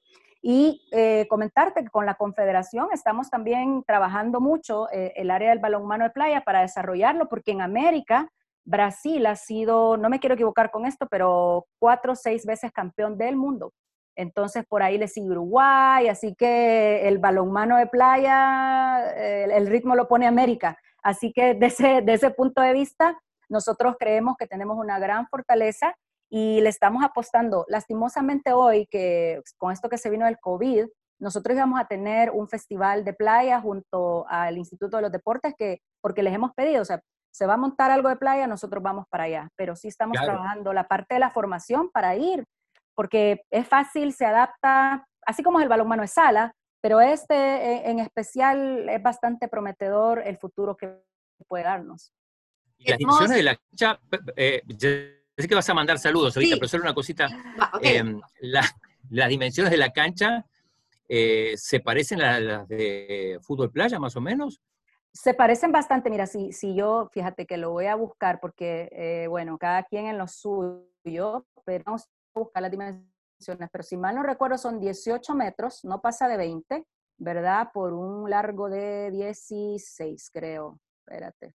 [0.48, 6.04] Y eh, comentarte que con la Confederación estamos también trabajando mucho el área del balonmano
[6.04, 8.30] de playa para desarrollarlo, porque en América,
[8.64, 13.18] Brasil ha sido, no me quiero equivocar con esto, pero cuatro o seis veces campeón
[13.18, 13.72] del mundo.
[14.14, 20.06] Entonces por ahí le sigue Uruguay, así que el balonmano de playa, el ritmo lo
[20.06, 20.78] pone América.
[21.02, 25.96] Así que desde ese, punto de vista, nosotros creemos que tenemos una gran fortaleza
[26.30, 27.64] y le estamos apostando.
[27.68, 30.86] Lastimosamente hoy, que con esto que se vino del COVID,
[31.18, 35.80] nosotros íbamos a tener un festival de playa junto al Instituto de los Deportes, que,
[36.00, 37.00] porque les hemos pedido, o sea,
[37.32, 40.72] se va a montar algo de playa, nosotros vamos para allá, pero sí estamos trabajando
[40.72, 42.44] la parte de la formación para ir,
[42.94, 47.98] porque es fácil, se adapta, así como el balonmano es sala, pero este eh, en
[47.98, 51.02] especial es bastante prometedor el futuro que
[51.46, 52.12] puede darnos.
[52.78, 54.00] Y las dimensiones de la cancha,
[54.36, 54.62] eh,
[55.42, 57.28] sé que vas a mandar saludos ahorita, pero solo una cosita.
[57.82, 60.44] Em, las dimensiones de la cancha
[61.08, 64.60] eh, se parecen a las de fútbol playa, más o menos.
[65.12, 69.56] Se parecen bastante, mira, si, si yo, fíjate que lo voy a buscar porque, bueno,
[69.56, 72.02] cada quien en lo suyo, pero vamos
[72.34, 76.36] a buscar las dimensiones pero si mal no recuerdo son 18 metros, no pasa de
[76.36, 76.84] 20,
[77.18, 77.70] ¿verdad?
[77.72, 80.78] Por un largo de 16, creo.
[81.00, 81.54] Espérate,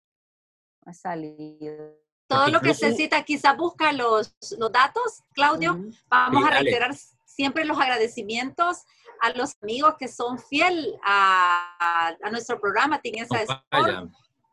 [0.85, 1.97] ha salido.
[2.31, 5.79] Todo lo que se necesita, quizá busca los, los datos, Claudio.
[6.09, 8.83] Vamos a reiterar siempre los agradecimientos
[9.21, 13.63] a los amigos que son fiel a, a, nuestro programa, tienen esa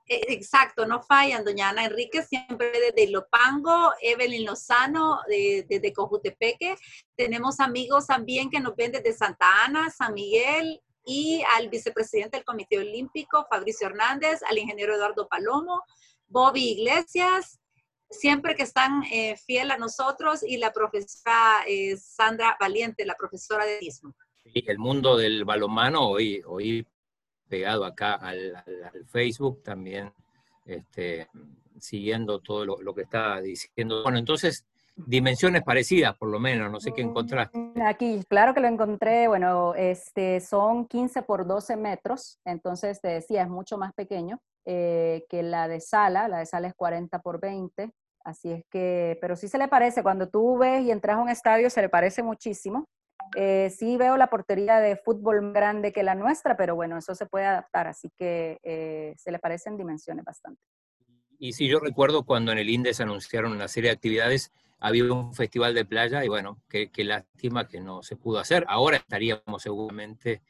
[0.09, 6.77] eh, exacto, no fallan, doña Ana Enrique, siempre desde Lopango, Evelyn Lozano, desde Cojutepeque.
[7.15, 12.45] Tenemos amigos también que nos ven desde Santa Ana, San Miguel, y al vicepresidente del
[12.45, 15.83] Comité Olímpico, Fabricio Hernández, al ingeniero Eduardo Palomo,
[16.27, 17.59] Bobby Iglesias,
[18.11, 23.65] siempre que están eh, fiel a nosotros, y la profesora eh, Sandra Valiente, la profesora
[23.65, 24.15] de mismo.
[24.45, 26.87] Y el mundo del balonmano hoy, hoy
[27.49, 28.63] pegado acá al,
[29.07, 30.13] Facebook también,
[30.65, 31.29] este,
[31.79, 34.03] siguiendo todo lo, que está diciendo.
[34.03, 34.65] Bueno, entonces,
[34.97, 37.59] dimensiones parecidas, por lo menos, no sé qué encontraste.
[37.59, 43.09] Mm, aquí, claro que lo encontré, bueno, este, son 15 por 12 metros, entonces te
[43.09, 47.21] decía, es mucho más pequeño eh, que la de sala, la de sala es 40
[47.21, 47.91] por 20,
[48.25, 51.29] así es que, pero sí se le parece, cuando tú ves y entras a un
[51.29, 52.87] estadio, se le parece muchísimo.
[53.37, 57.27] Eh, sí veo la portería de fútbol grande que la nuestra, pero bueno, eso se
[57.27, 60.61] puede adaptar, así que eh, se le parecen dimensiones bastante.
[61.39, 65.35] Y sí, yo recuerdo cuando en el INDES anunciaron una serie de actividades, había un
[65.35, 68.65] festival de playa y bueno, qué, lástima que no se pudo hacer.
[68.69, 70.43] Ahora estaríamos seguramente,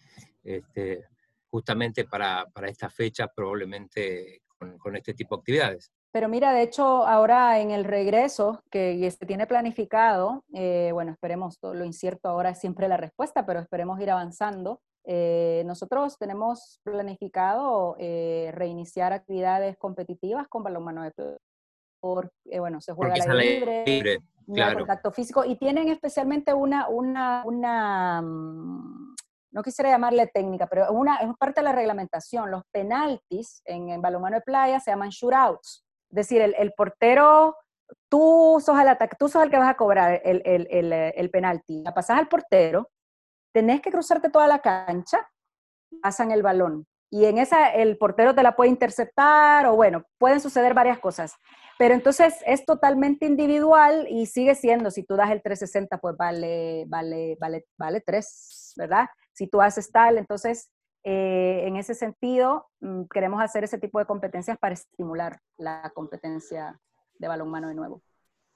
[0.45, 1.05] este,
[1.51, 5.93] justamente para, para esta fecha, probablemente con, este tipo de actividades.
[6.11, 11.59] Pero mira, de hecho, ahora en el regreso que se tiene planificado, eh, bueno, esperemos,
[11.63, 14.81] lo incierto ahora es siempre la respuesta, pero esperemos ir avanzando.
[15.05, 21.13] Eh, nosotros tenemos planificado eh, reiniciar actividades competitivas con balonmano de
[22.01, 24.79] por, bueno, se juega al aire libre, claro.
[24.79, 29.08] contacto físico, y tienen especialmente una, una, una mm,
[29.51, 32.51] no quisiera llamarle técnica, pero una, es parte de la reglamentación.
[32.51, 35.85] Los penaltis en, balonmano de playa se llaman shootouts.
[36.11, 37.57] Es decir, el, portero,
[38.09, 41.83] tú sos, el tú sos el que vas a cobrar el, el, el penalti.
[41.83, 42.91] La pasas al portero,
[43.53, 45.29] tenés que cruzarte toda la cancha,
[46.03, 46.87] pasan el balón.
[47.11, 51.35] Y en esa el portero te la puede interceptar o bueno, pueden suceder varias cosas.
[51.79, 56.85] Pero entonces es totalmente individual y sigue siendo, si tú das el 360, pues vale,
[56.89, 59.07] vale, vale, vale 3, ¿verdad?
[59.39, 60.69] Si tú haces tal, entonces
[61.05, 66.81] eh, en ese sentido mm, queremos hacer ese tipo de competencias para estimular la competencia
[67.21, 68.03] de balonmano de nuevo.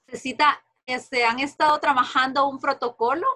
[0.09, 3.29] Necesita, este, ¿han estado trabajando un protocolo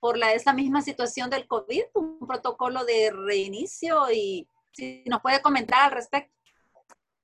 [0.00, 5.42] por la, esa misma situación del COVID, un protocolo de reinicio y si nos puede
[5.42, 6.32] comentar al respecto?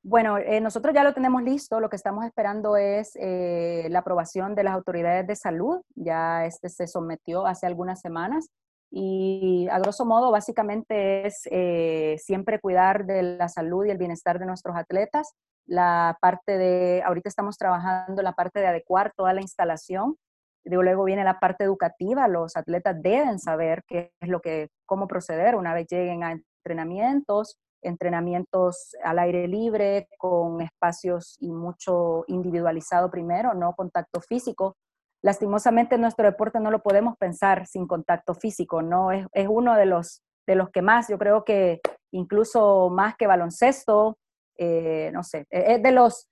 [0.02, 1.80] Bueno, eh, nosotros ya lo tenemos listo.
[1.80, 5.80] Lo que estamos esperando es eh, la aprobación de las autoridades de salud.
[5.94, 8.50] Ya este se sometió hace algunas semanas.
[8.90, 14.38] Y a grosso modo, básicamente es eh, siempre cuidar de la salud y el bienestar
[14.38, 15.32] de nuestros atletas.
[15.66, 20.16] La parte de, ahorita estamos trabajando la parte de adecuar toda la instalación.
[20.64, 22.26] Luego viene la parte educativa.
[22.26, 27.58] Los atletas deben saber qué es lo que, cómo proceder una vez lleguen a entrenamientos,
[27.82, 34.76] entrenamientos al aire libre, con espacios y mucho individualizado primero, no contacto físico.
[35.22, 39.86] Lastimosamente nuestro deporte no lo podemos pensar sin contacto físico, no es, es uno de
[39.86, 41.80] los, de los que más, yo creo que
[42.12, 44.18] incluso más que baloncesto,
[44.56, 46.28] eh, no sé, e, es de los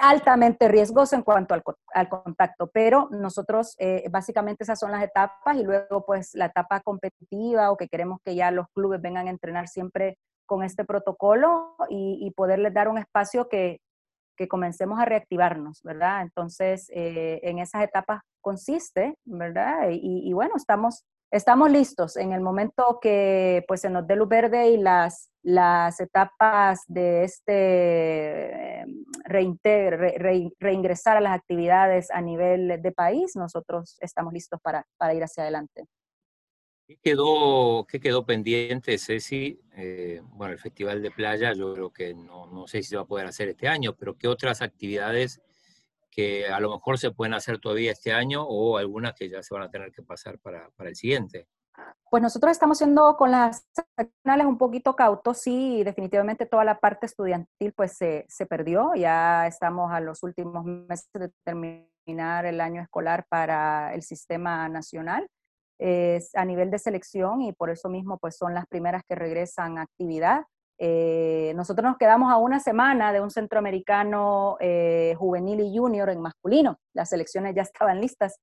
[0.00, 1.62] altamente riesgosos en cuanto al,
[1.94, 6.80] al contacto, pero nosotros eh, básicamente esas son las etapas y luego pues la etapa
[6.80, 11.76] competitiva o que queremos que ya los clubes vengan a entrenar siempre con este protocolo
[11.88, 13.80] y, poderles dar un espacio que,
[14.36, 16.22] que, comencemos a reactivarnos, ¿verdad?
[16.22, 19.88] Entonces, eh, en esas etapas consiste, ¿verdad?
[19.90, 24.70] Y, bueno, estamos, estamos listos en el momento que pues se nos dé luz verde
[24.70, 28.84] y las, las etapas de este
[30.58, 35.44] reingresar a las actividades a nivel de país, nosotros estamos listos para, para ir hacia
[35.44, 35.86] adelante.
[36.92, 39.58] ¿Qué quedó, qué quedó pendiente, Ceci?
[39.76, 43.02] Eh, bueno, el Festival de Playa, yo creo que no, no, sé si se va
[43.02, 45.40] a poder hacer este año, pero ¿qué otras actividades
[46.10, 49.54] que a lo mejor se pueden hacer todavía este año o algunas que ya se
[49.54, 51.48] van a tener que pasar para, para el siguiente?
[52.10, 53.64] Pues nosotros estamos siendo con las
[53.96, 59.46] nacionales un poquito cautos, sí, definitivamente toda la parte estudiantil pues se, se perdió, ya
[59.46, 65.26] estamos a los últimos meses de terminar el año escolar para el sistema nacional
[66.34, 69.82] a nivel de selección y por eso mismo pues son las primeras que regresan a
[69.82, 70.42] actividad.
[70.84, 76.20] Eh, nosotros nos quedamos a una semana de un centroamericano eh, juvenil y junior en
[76.20, 76.76] masculino.
[76.92, 78.40] Las selecciones ya estaban listas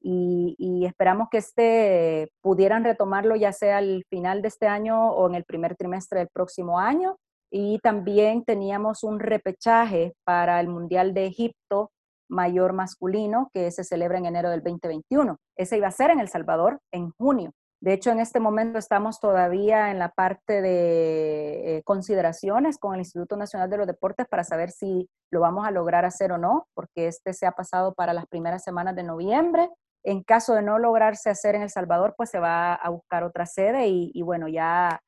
[0.00, 5.34] y, esperamos que este pudieran retomarlo ya sea al final de este año o en
[5.34, 7.16] el primer trimestre del próximo año.
[7.50, 11.91] Y también teníamos un repechaje para el Mundial de Egipto
[12.32, 15.36] mayor masculino que se celebra en enero del 2021.
[15.56, 17.52] Ese iba a ser en El Salvador en junio.
[17.80, 23.00] De hecho, en este momento estamos todavía en la parte de eh, consideraciones con el
[23.00, 26.68] Instituto Nacional de los Deportes para saber si lo vamos a lograr hacer o no,
[26.74, 29.68] porque este se ha pasado para las primeras semanas de noviembre.
[30.04, 33.46] En caso de no lograrse hacer en El Salvador, pues se va a buscar otra
[33.46, 35.00] sede y, y bueno, ya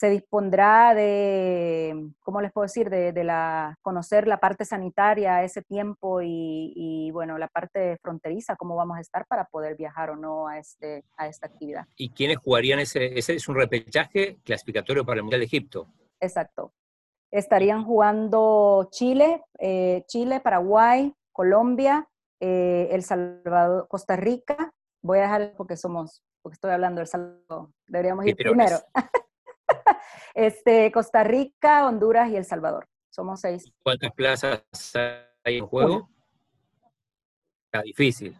[0.00, 5.60] se dispondrá de, ¿cómo les puedo decir?, de, la, conocer la parte sanitaria a ese
[5.60, 10.48] tiempo y, bueno, la parte fronteriza, cómo vamos a estar para poder viajar o no
[10.48, 11.84] a, este, a esta actividad.
[11.96, 13.18] ¿Y quiénes jugarían ese?
[13.18, 15.86] Ese es un repechaje clasificatorio para el Mundial de Egipto.
[16.18, 16.72] Exacto.
[17.30, 22.08] Estarían jugando Chile, eh, Chile, Paraguay, Colombia,
[22.40, 24.72] eh, El Salvador, Costa Rica.
[25.02, 27.68] Voy a dejar porque somos, porque estoy hablando del Salvador.
[27.86, 28.78] Deberíamos ir primero.
[30.34, 32.88] este, Costa Rica, Honduras y El Salvador.
[33.10, 33.64] Somos seis.
[33.82, 34.62] ¿Cuántas plazas
[35.44, 36.08] hay en juego?
[37.66, 38.36] Está difícil.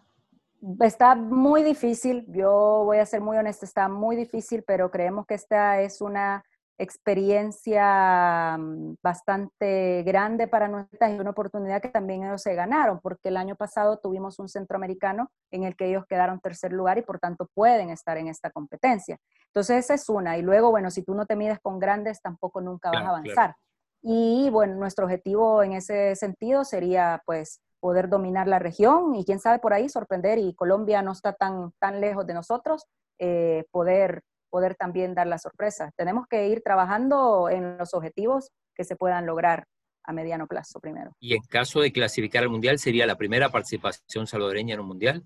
[0.80, 5.34] Está muy difícil, yo voy a ser muy honesta, está muy difícil, pero creemos que
[5.34, 6.44] esta es una
[6.80, 13.28] experiencia mm, bastante grande para nosotros y una oportunidad que también ellos se ganaron, porque
[13.28, 17.18] el año pasado tuvimos un centroamericano en el que ellos quedaron tercer lugar y por
[17.18, 19.18] tanto pueden estar en esta competencia.
[19.46, 20.38] Entonces esa es una.
[20.38, 23.56] Y luego, bueno, si tú no te mides con grandes, tampoco nunca vas a avanzar.
[24.02, 29.38] Y bueno, nuestro objetivo en ese sentido sería pues poder dominar la región y quién
[29.38, 32.86] sabe por ahí sorprender y Colombia no está tan, tan lejos de nosotros,
[33.18, 35.90] eh, poder, poder también dar la sorpresa.
[35.96, 39.64] Tenemos que ir trabajando en los objetivos que se puedan lograr
[40.04, 41.12] a mediano plazo primero.
[41.20, 45.24] Y en caso de clasificar al Mundial, ¿sería la primera participación salvadoreña en un Mundial?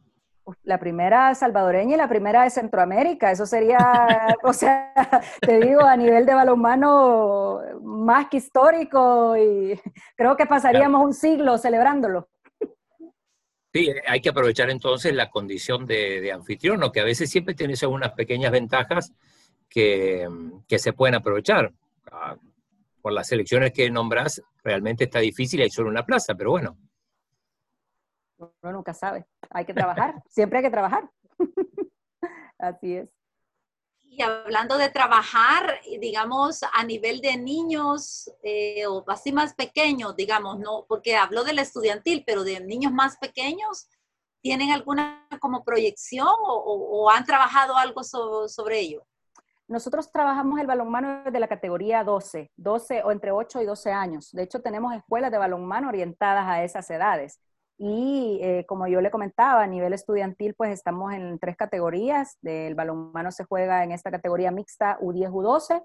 [0.62, 3.78] La primera salvadoreña y la primera de Centroamérica, eso sería,
[4.42, 4.92] o sea,
[5.40, 9.80] te digo, a nivel de balonmano más que histórico y
[10.16, 12.28] creo que pasaríamos un siglo celebrándolo.
[13.74, 18.12] Sí, hay que aprovechar entonces la condición de, anfitrión, que a veces siempre tienes algunas
[18.12, 19.12] pequeñas ventajas
[19.68, 20.28] que,
[20.78, 21.72] se pueden aprovechar.
[22.12, 22.36] Ah,
[23.02, 26.78] por las elecciones que nombras, realmente está difícil, hay solo una plaza, pero bueno.
[28.38, 31.10] Uno nunca sabe, hay que trabajar, siempre hay que trabajar.
[32.58, 33.08] Así es.
[34.16, 40.60] Y hablando de trabajar, digamos, a nivel de niños eh, o así más pequeños, digamos,
[40.60, 43.88] no, porque hablo del estudiantil, pero de niños más pequeños,
[44.40, 49.04] ¿tienen alguna como proyección o, han trabajado algo sobre ello?
[49.66, 54.30] Nosotros trabajamos el balonmano de la categoría 12, 12 o entre 8 y 12 años.
[54.30, 57.40] De hecho, tenemos escuelas de balonmano orientadas a esas edades.
[57.76, 62.38] Y eh, como yo le comentaba, a nivel estudiantil, pues estamos en tres categorías.
[62.42, 65.82] El balonmano se juega en esta categoría mixta U10, U12,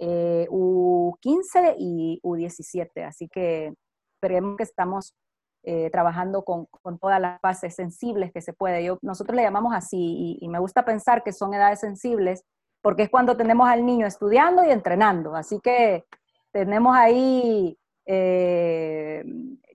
[0.00, 3.06] eh, U15 y U17.
[3.06, 3.72] Así que
[4.16, 5.14] esperemos que estamos
[5.62, 8.96] eh, trabajando con, con, todas las fases sensibles que se puede.
[9.00, 12.44] Nosotros le llamamos así y, y, me gusta pensar que son edades sensibles
[12.82, 15.34] porque es cuando tenemos al niño estudiando y entrenando.
[15.34, 16.04] Así que
[16.52, 17.78] tenemos ahí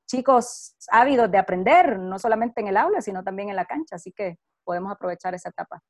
[0.06, 4.12] chicos ávidos de aprender, no solamente en el aula, sino también en la cancha, así
[4.12, 5.82] que podemos aprovechar esa etapa.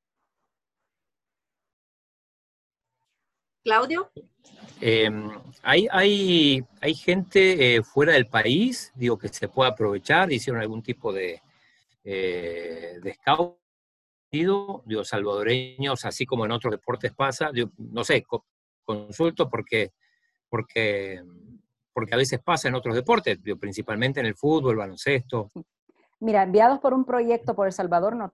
[3.64, 4.12] Claudio.
[4.80, 5.32] Em,
[5.64, 10.84] ¿hay, hay, hay, gente eh, fuera del país, digo, que se puede aprovechar, hicieron algún
[10.84, 11.42] tipo de,
[12.04, 13.58] eh, de scout,
[14.32, 18.24] digo, salvadoreños, así como en otros deportes pasa, no sé,
[18.84, 19.94] consulto porque,
[20.50, 21.24] porque
[21.96, 25.50] porque a veces pasa en otros deportes, principalmente en el fútbol, baloncesto.
[26.20, 28.34] Mira, enviados por un proyecto por El Salvador no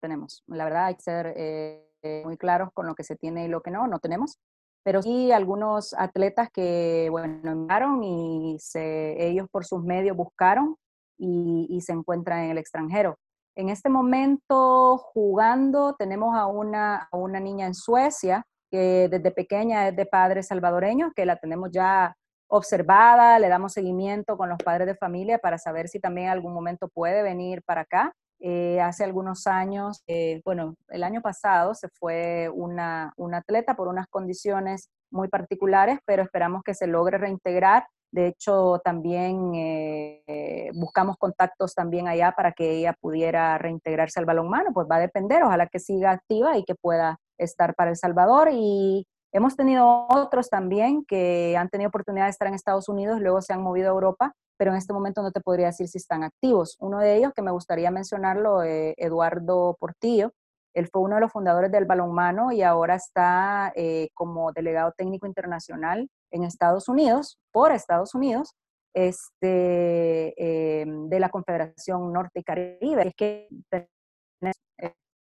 [0.00, 0.44] tenemos.
[0.46, 3.62] La verdad hay que ser eh, muy claros con lo que se tiene y lo
[3.62, 4.38] que no, no tenemos.
[4.84, 10.76] Pero sí algunos atletas que, bueno, enviaron y se, ellos por sus medios buscaron
[11.18, 13.18] y, y, se encuentran en el extranjero.
[13.56, 19.88] En este momento jugando tenemos a una, a una niña en Suecia que desde pequeña
[19.88, 22.14] es de padres salvadoreños, que la tenemos ya
[22.48, 26.52] observada, le damos seguimiento con los padres de familia para saber si también en algún
[26.52, 28.14] momento puede venir para acá.
[28.40, 34.06] Eh, hace algunos años, eh, bueno, el año pasado se fue una, atleta por unas
[34.08, 37.86] condiciones muy particulares, pero esperamos que se logre reintegrar.
[38.12, 44.72] De hecho, también eh, buscamos contactos también allá para que ella pudiera reintegrarse al balonmano.
[44.74, 48.50] Pues va a depender, ojalá que siga activa y que pueda estar para El Salvador.
[48.52, 53.42] Y Hemos tenido otros también que han tenido oportunidad de estar en Estados Unidos, luego
[53.42, 56.22] se han movido a Europa, pero en este momento no te podría decir si están
[56.22, 56.76] activos.
[56.78, 60.30] Uno de ellos, que me gustaría mencionarlo, eh, Eduardo Portillo,
[60.72, 65.26] él fue uno de los fundadores del balonmano y ahora está eh, como delegado técnico
[65.26, 68.54] internacional en Estados Unidos, por Estados Unidos,
[68.94, 73.08] este, eh, de la Confederación Norte y Caribe.
[73.08, 73.48] Es que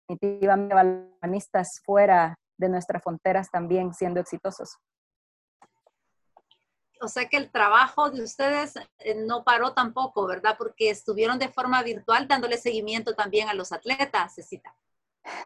[0.07, 4.79] definitivamente balonistas fuera de nuestras fronteras también siendo exitosos.
[7.01, 10.57] O sea que el trabajo de ustedes eh, no paró tampoco, ¿verdad?
[10.57, 14.75] Porque estuvieron de forma virtual dándole seguimiento también a los atletas, Cecita.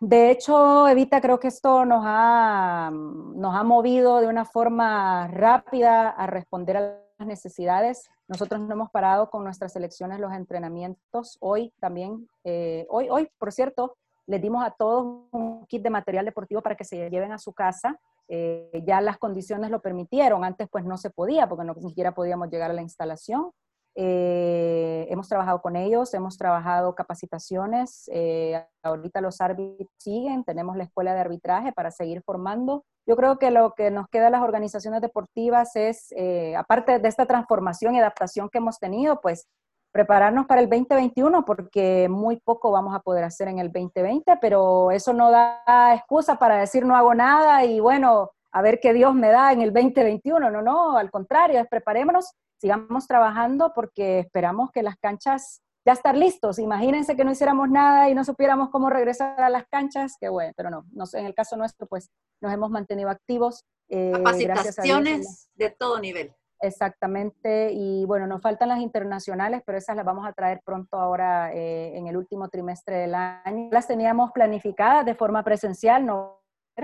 [0.01, 6.11] De hecho, Evita, creo que esto nos ha, nos ha movido de una forma rápida
[6.11, 6.81] a responder a
[7.19, 8.09] las necesidades.
[8.29, 11.39] Nosotros no hemos parado con nuestras selecciones, los entrenamientos.
[11.41, 13.97] Hoy también, eh, hoy, hoy, por cierto,
[14.31, 17.53] les dimos a todos un kit de material deportivo para que se lleven a su
[17.53, 17.99] casa.
[18.29, 22.15] Eh, ya las condiciones lo permitieron, antes pues no se podía porque no ni siquiera
[22.15, 23.51] podíamos llegar a la instalación.
[23.97, 30.85] Eh, hemos trabajado con ellos, hemos trabajado capacitaciones, eh, ahorita los árbitros siguen, tenemos la
[30.85, 32.85] escuela de arbitraje para seguir formando.
[33.07, 36.15] Yo creo que lo que nos queda a las organizaciones deportivas es,
[36.57, 39.49] aparte de esta transformación y adaptación que hemos tenido, pues
[39.93, 44.91] prepararnos para el 2021 porque muy poco vamos a poder hacer en el 2020, pero
[44.91, 49.15] eso no da excusa para decir no hago nada y bueno, a ver qué Dios
[49.15, 50.51] me da en el 2021.
[50.51, 56.59] No, no, al contrario, preparémonos, sigamos trabajando porque esperamos que las canchas ya estar listos.
[56.59, 60.53] Imagínense que no hiciéramos nada y no supiéramos cómo regresar a las canchas, qué bueno,
[60.57, 62.11] pero no, no en el caso nuestro, pues
[62.41, 63.65] nos hemos mantenido activos.
[63.89, 66.35] Eh, Capacitaciones de todo nivel.
[66.63, 71.55] Exactamente, y bueno, nos faltan las internacionales, pero esas las vamos a traer pronto ahora
[71.55, 73.71] eh, en el último trimestre del año.
[73.73, 76.41] Las teníamos planificadas de forma presencial, no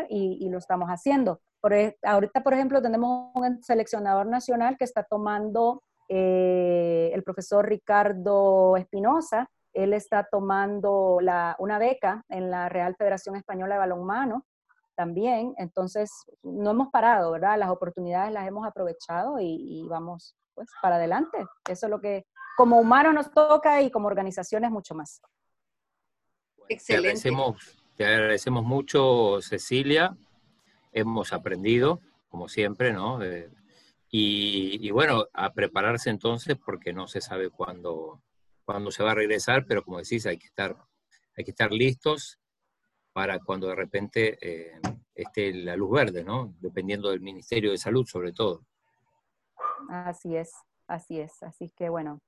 [0.09, 1.41] y, y, lo estamos haciendo.
[1.61, 7.67] Por, e, ahorita, por ejemplo, tenemos un seleccionador nacional que está tomando eh, el profesor
[7.67, 9.51] Ricardo Espinosa.
[9.73, 14.45] Él está tomando la, una beca en la Real Federación Española de Balonmano
[14.97, 15.55] también.
[15.59, 16.11] Entonces,
[16.43, 17.59] no hemos parado, ¿verdad?
[17.59, 21.39] Las oportunidades las hemos aprovechado y, y vamos pues para adelante.
[21.69, 22.27] Eso es lo que
[22.57, 25.21] como humanos nos toca y como organizaciones mucho más.
[26.69, 27.23] Excelente.
[27.23, 30.17] Te agradecemos, te agradecemos mucho, Cecilia.
[30.93, 33.21] Hemos aprendido, como siempre, ¿no?
[34.11, 38.23] Y, bueno, a prepararse entonces porque no se sabe cuándo,
[38.65, 40.75] cuándo se va a regresar, pero como decís, hay que estar,
[41.37, 42.39] hay que estar listos
[43.17, 44.79] para cuando de repente eh,
[45.15, 46.53] esté la luz verde, ¿no?
[46.61, 48.67] Dependiendo del Ministerio de Salud, sobre todo.
[49.89, 50.53] Así es,
[50.87, 51.43] así es.
[51.43, 52.21] Así que bueno,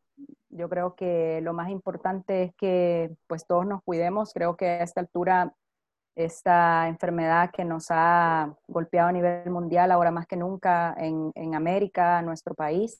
[0.48, 4.32] yo creo que lo más importante es que pues todos nos cuidemos.
[4.32, 5.54] Creo que a esta altura
[6.16, 11.54] esta enfermedad que nos ha golpeado a nivel mundial ahora más que nunca en, en
[11.54, 12.98] América, nuestro país.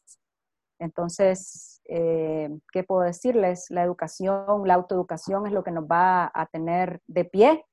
[0.78, 3.70] Entonces, eh, ¿qué puedo decirles?
[3.70, 7.64] La educación, la autoeducación es lo que nos va a tener de pie,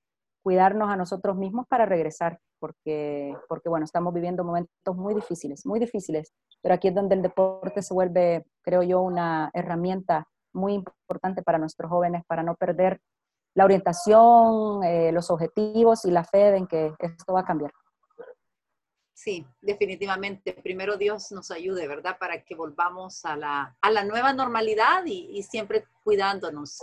[0.46, 5.80] cuidarnos a nosotros mismos para regresar, porque, porque bueno, estamos viviendo momentos muy difíciles, muy
[5.80, 6.32] difíciles,
[6.62, 11.58] pero aquí es donde el deporte se vuelve, creo yo, una herramienta muy importante para
[11.58, 13.02] nuestros jóvenes, para no perder
[13.56, 17.72] la orientación, eh, los objetivos y la fe en que esto va a cambiar.
[19.16, 20.54] Sí, definitivamente.
[20.54, 22.18] Primero Dios nos ayude, ¿verdad?
[22.20, 26.82] Para que volvamos a la, a la nueva normalidad y, y, siempre cuidándonos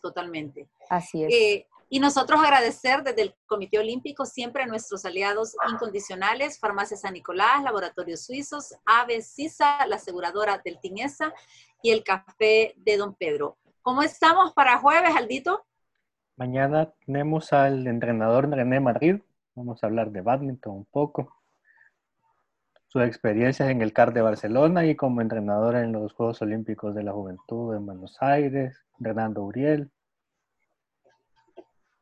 [0.00, 0.70] totalmente.
[0.88, 1.34] Así es.
[1.34, 7.12] Eh, y nosotros agradecer desde el Comité Olímpico siempre a nuestros aliados incondicionales, Farmacia San
[7.12, 11.34] Nicolás, Laboratorios Suizos, Ave Sisa, la aseguradora del Tinesa
[11.82, 13.58] y el Café de Don Pedro.
[13.82, 15.66] ¿Cómo estamos para jueves, Aldito?
[16.36, 19.20] Mañana tenemos al entrenador René Madrid.
[19.54, 21.42] Vamos a hablar de badminton un poco.
[22.86, 27.02] Sus experiencias en el CAR de Barcelona y como entrenador en los Juegos Olímpicos de
[27.02, 29.90] la Juventud en Buenos Aires, Fernando Uriel.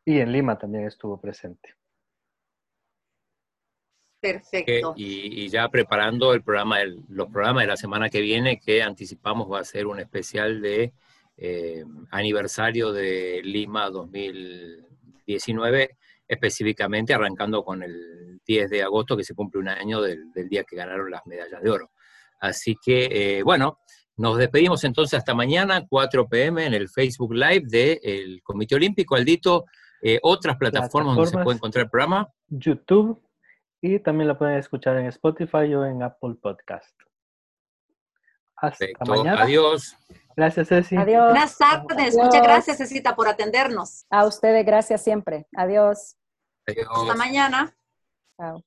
[0.04, 1.74] Y en Lima también estuvo presente.
[4.20, 4.94] Perfecto.
[4.96, 6.78] Y, y, ya preparando el programa,
[7.08, 10.92] los programas de la semana que viene, que anticipamos va a ser un especial de
[11.38, 15.96] eh, aniversario de Lima 2019,
[16.28, 20.64] específicamente arrancando con el 10 de agosto, que se cumple un año del, del día
[20.64, 21.90] que ganaron las medallas de oro.
[22.40, 23.78] Así que, eh, bueno,
[24.18, 29.16] nos despedimos entonces hasta mañana, 4 pm, en el Facebook Live del Comité Olímpico.
[29.16, 29.64] Aldito,
[30.02, 32.28] eh, otras plataformas, donde se puede encontrar el programa.
[32.48, 33.22] YouTube
[33.80, 36.94] y también lo pueden escuchar en Spotify o en Apple Podcast.
[38.56, 39.42] Hasta mañana.
[39.42, 39.96] Adiós.
[40.36, 40.96] Gracias, Ceci.
[40.96, 41.30] Adiós.
[41.30, 42.16] Buenas tardes.
[42.16, 44.04] Muchas gracias, Cecita, por atendernos.
[44.10, 45.46] A ustedes, gracias siempre.
[45.56, 46.16] Adiós.
[46.66, 46.88] Adiós.
[46.90, 47.74] Hasta mañana.
[48.36, 48.62] Chao.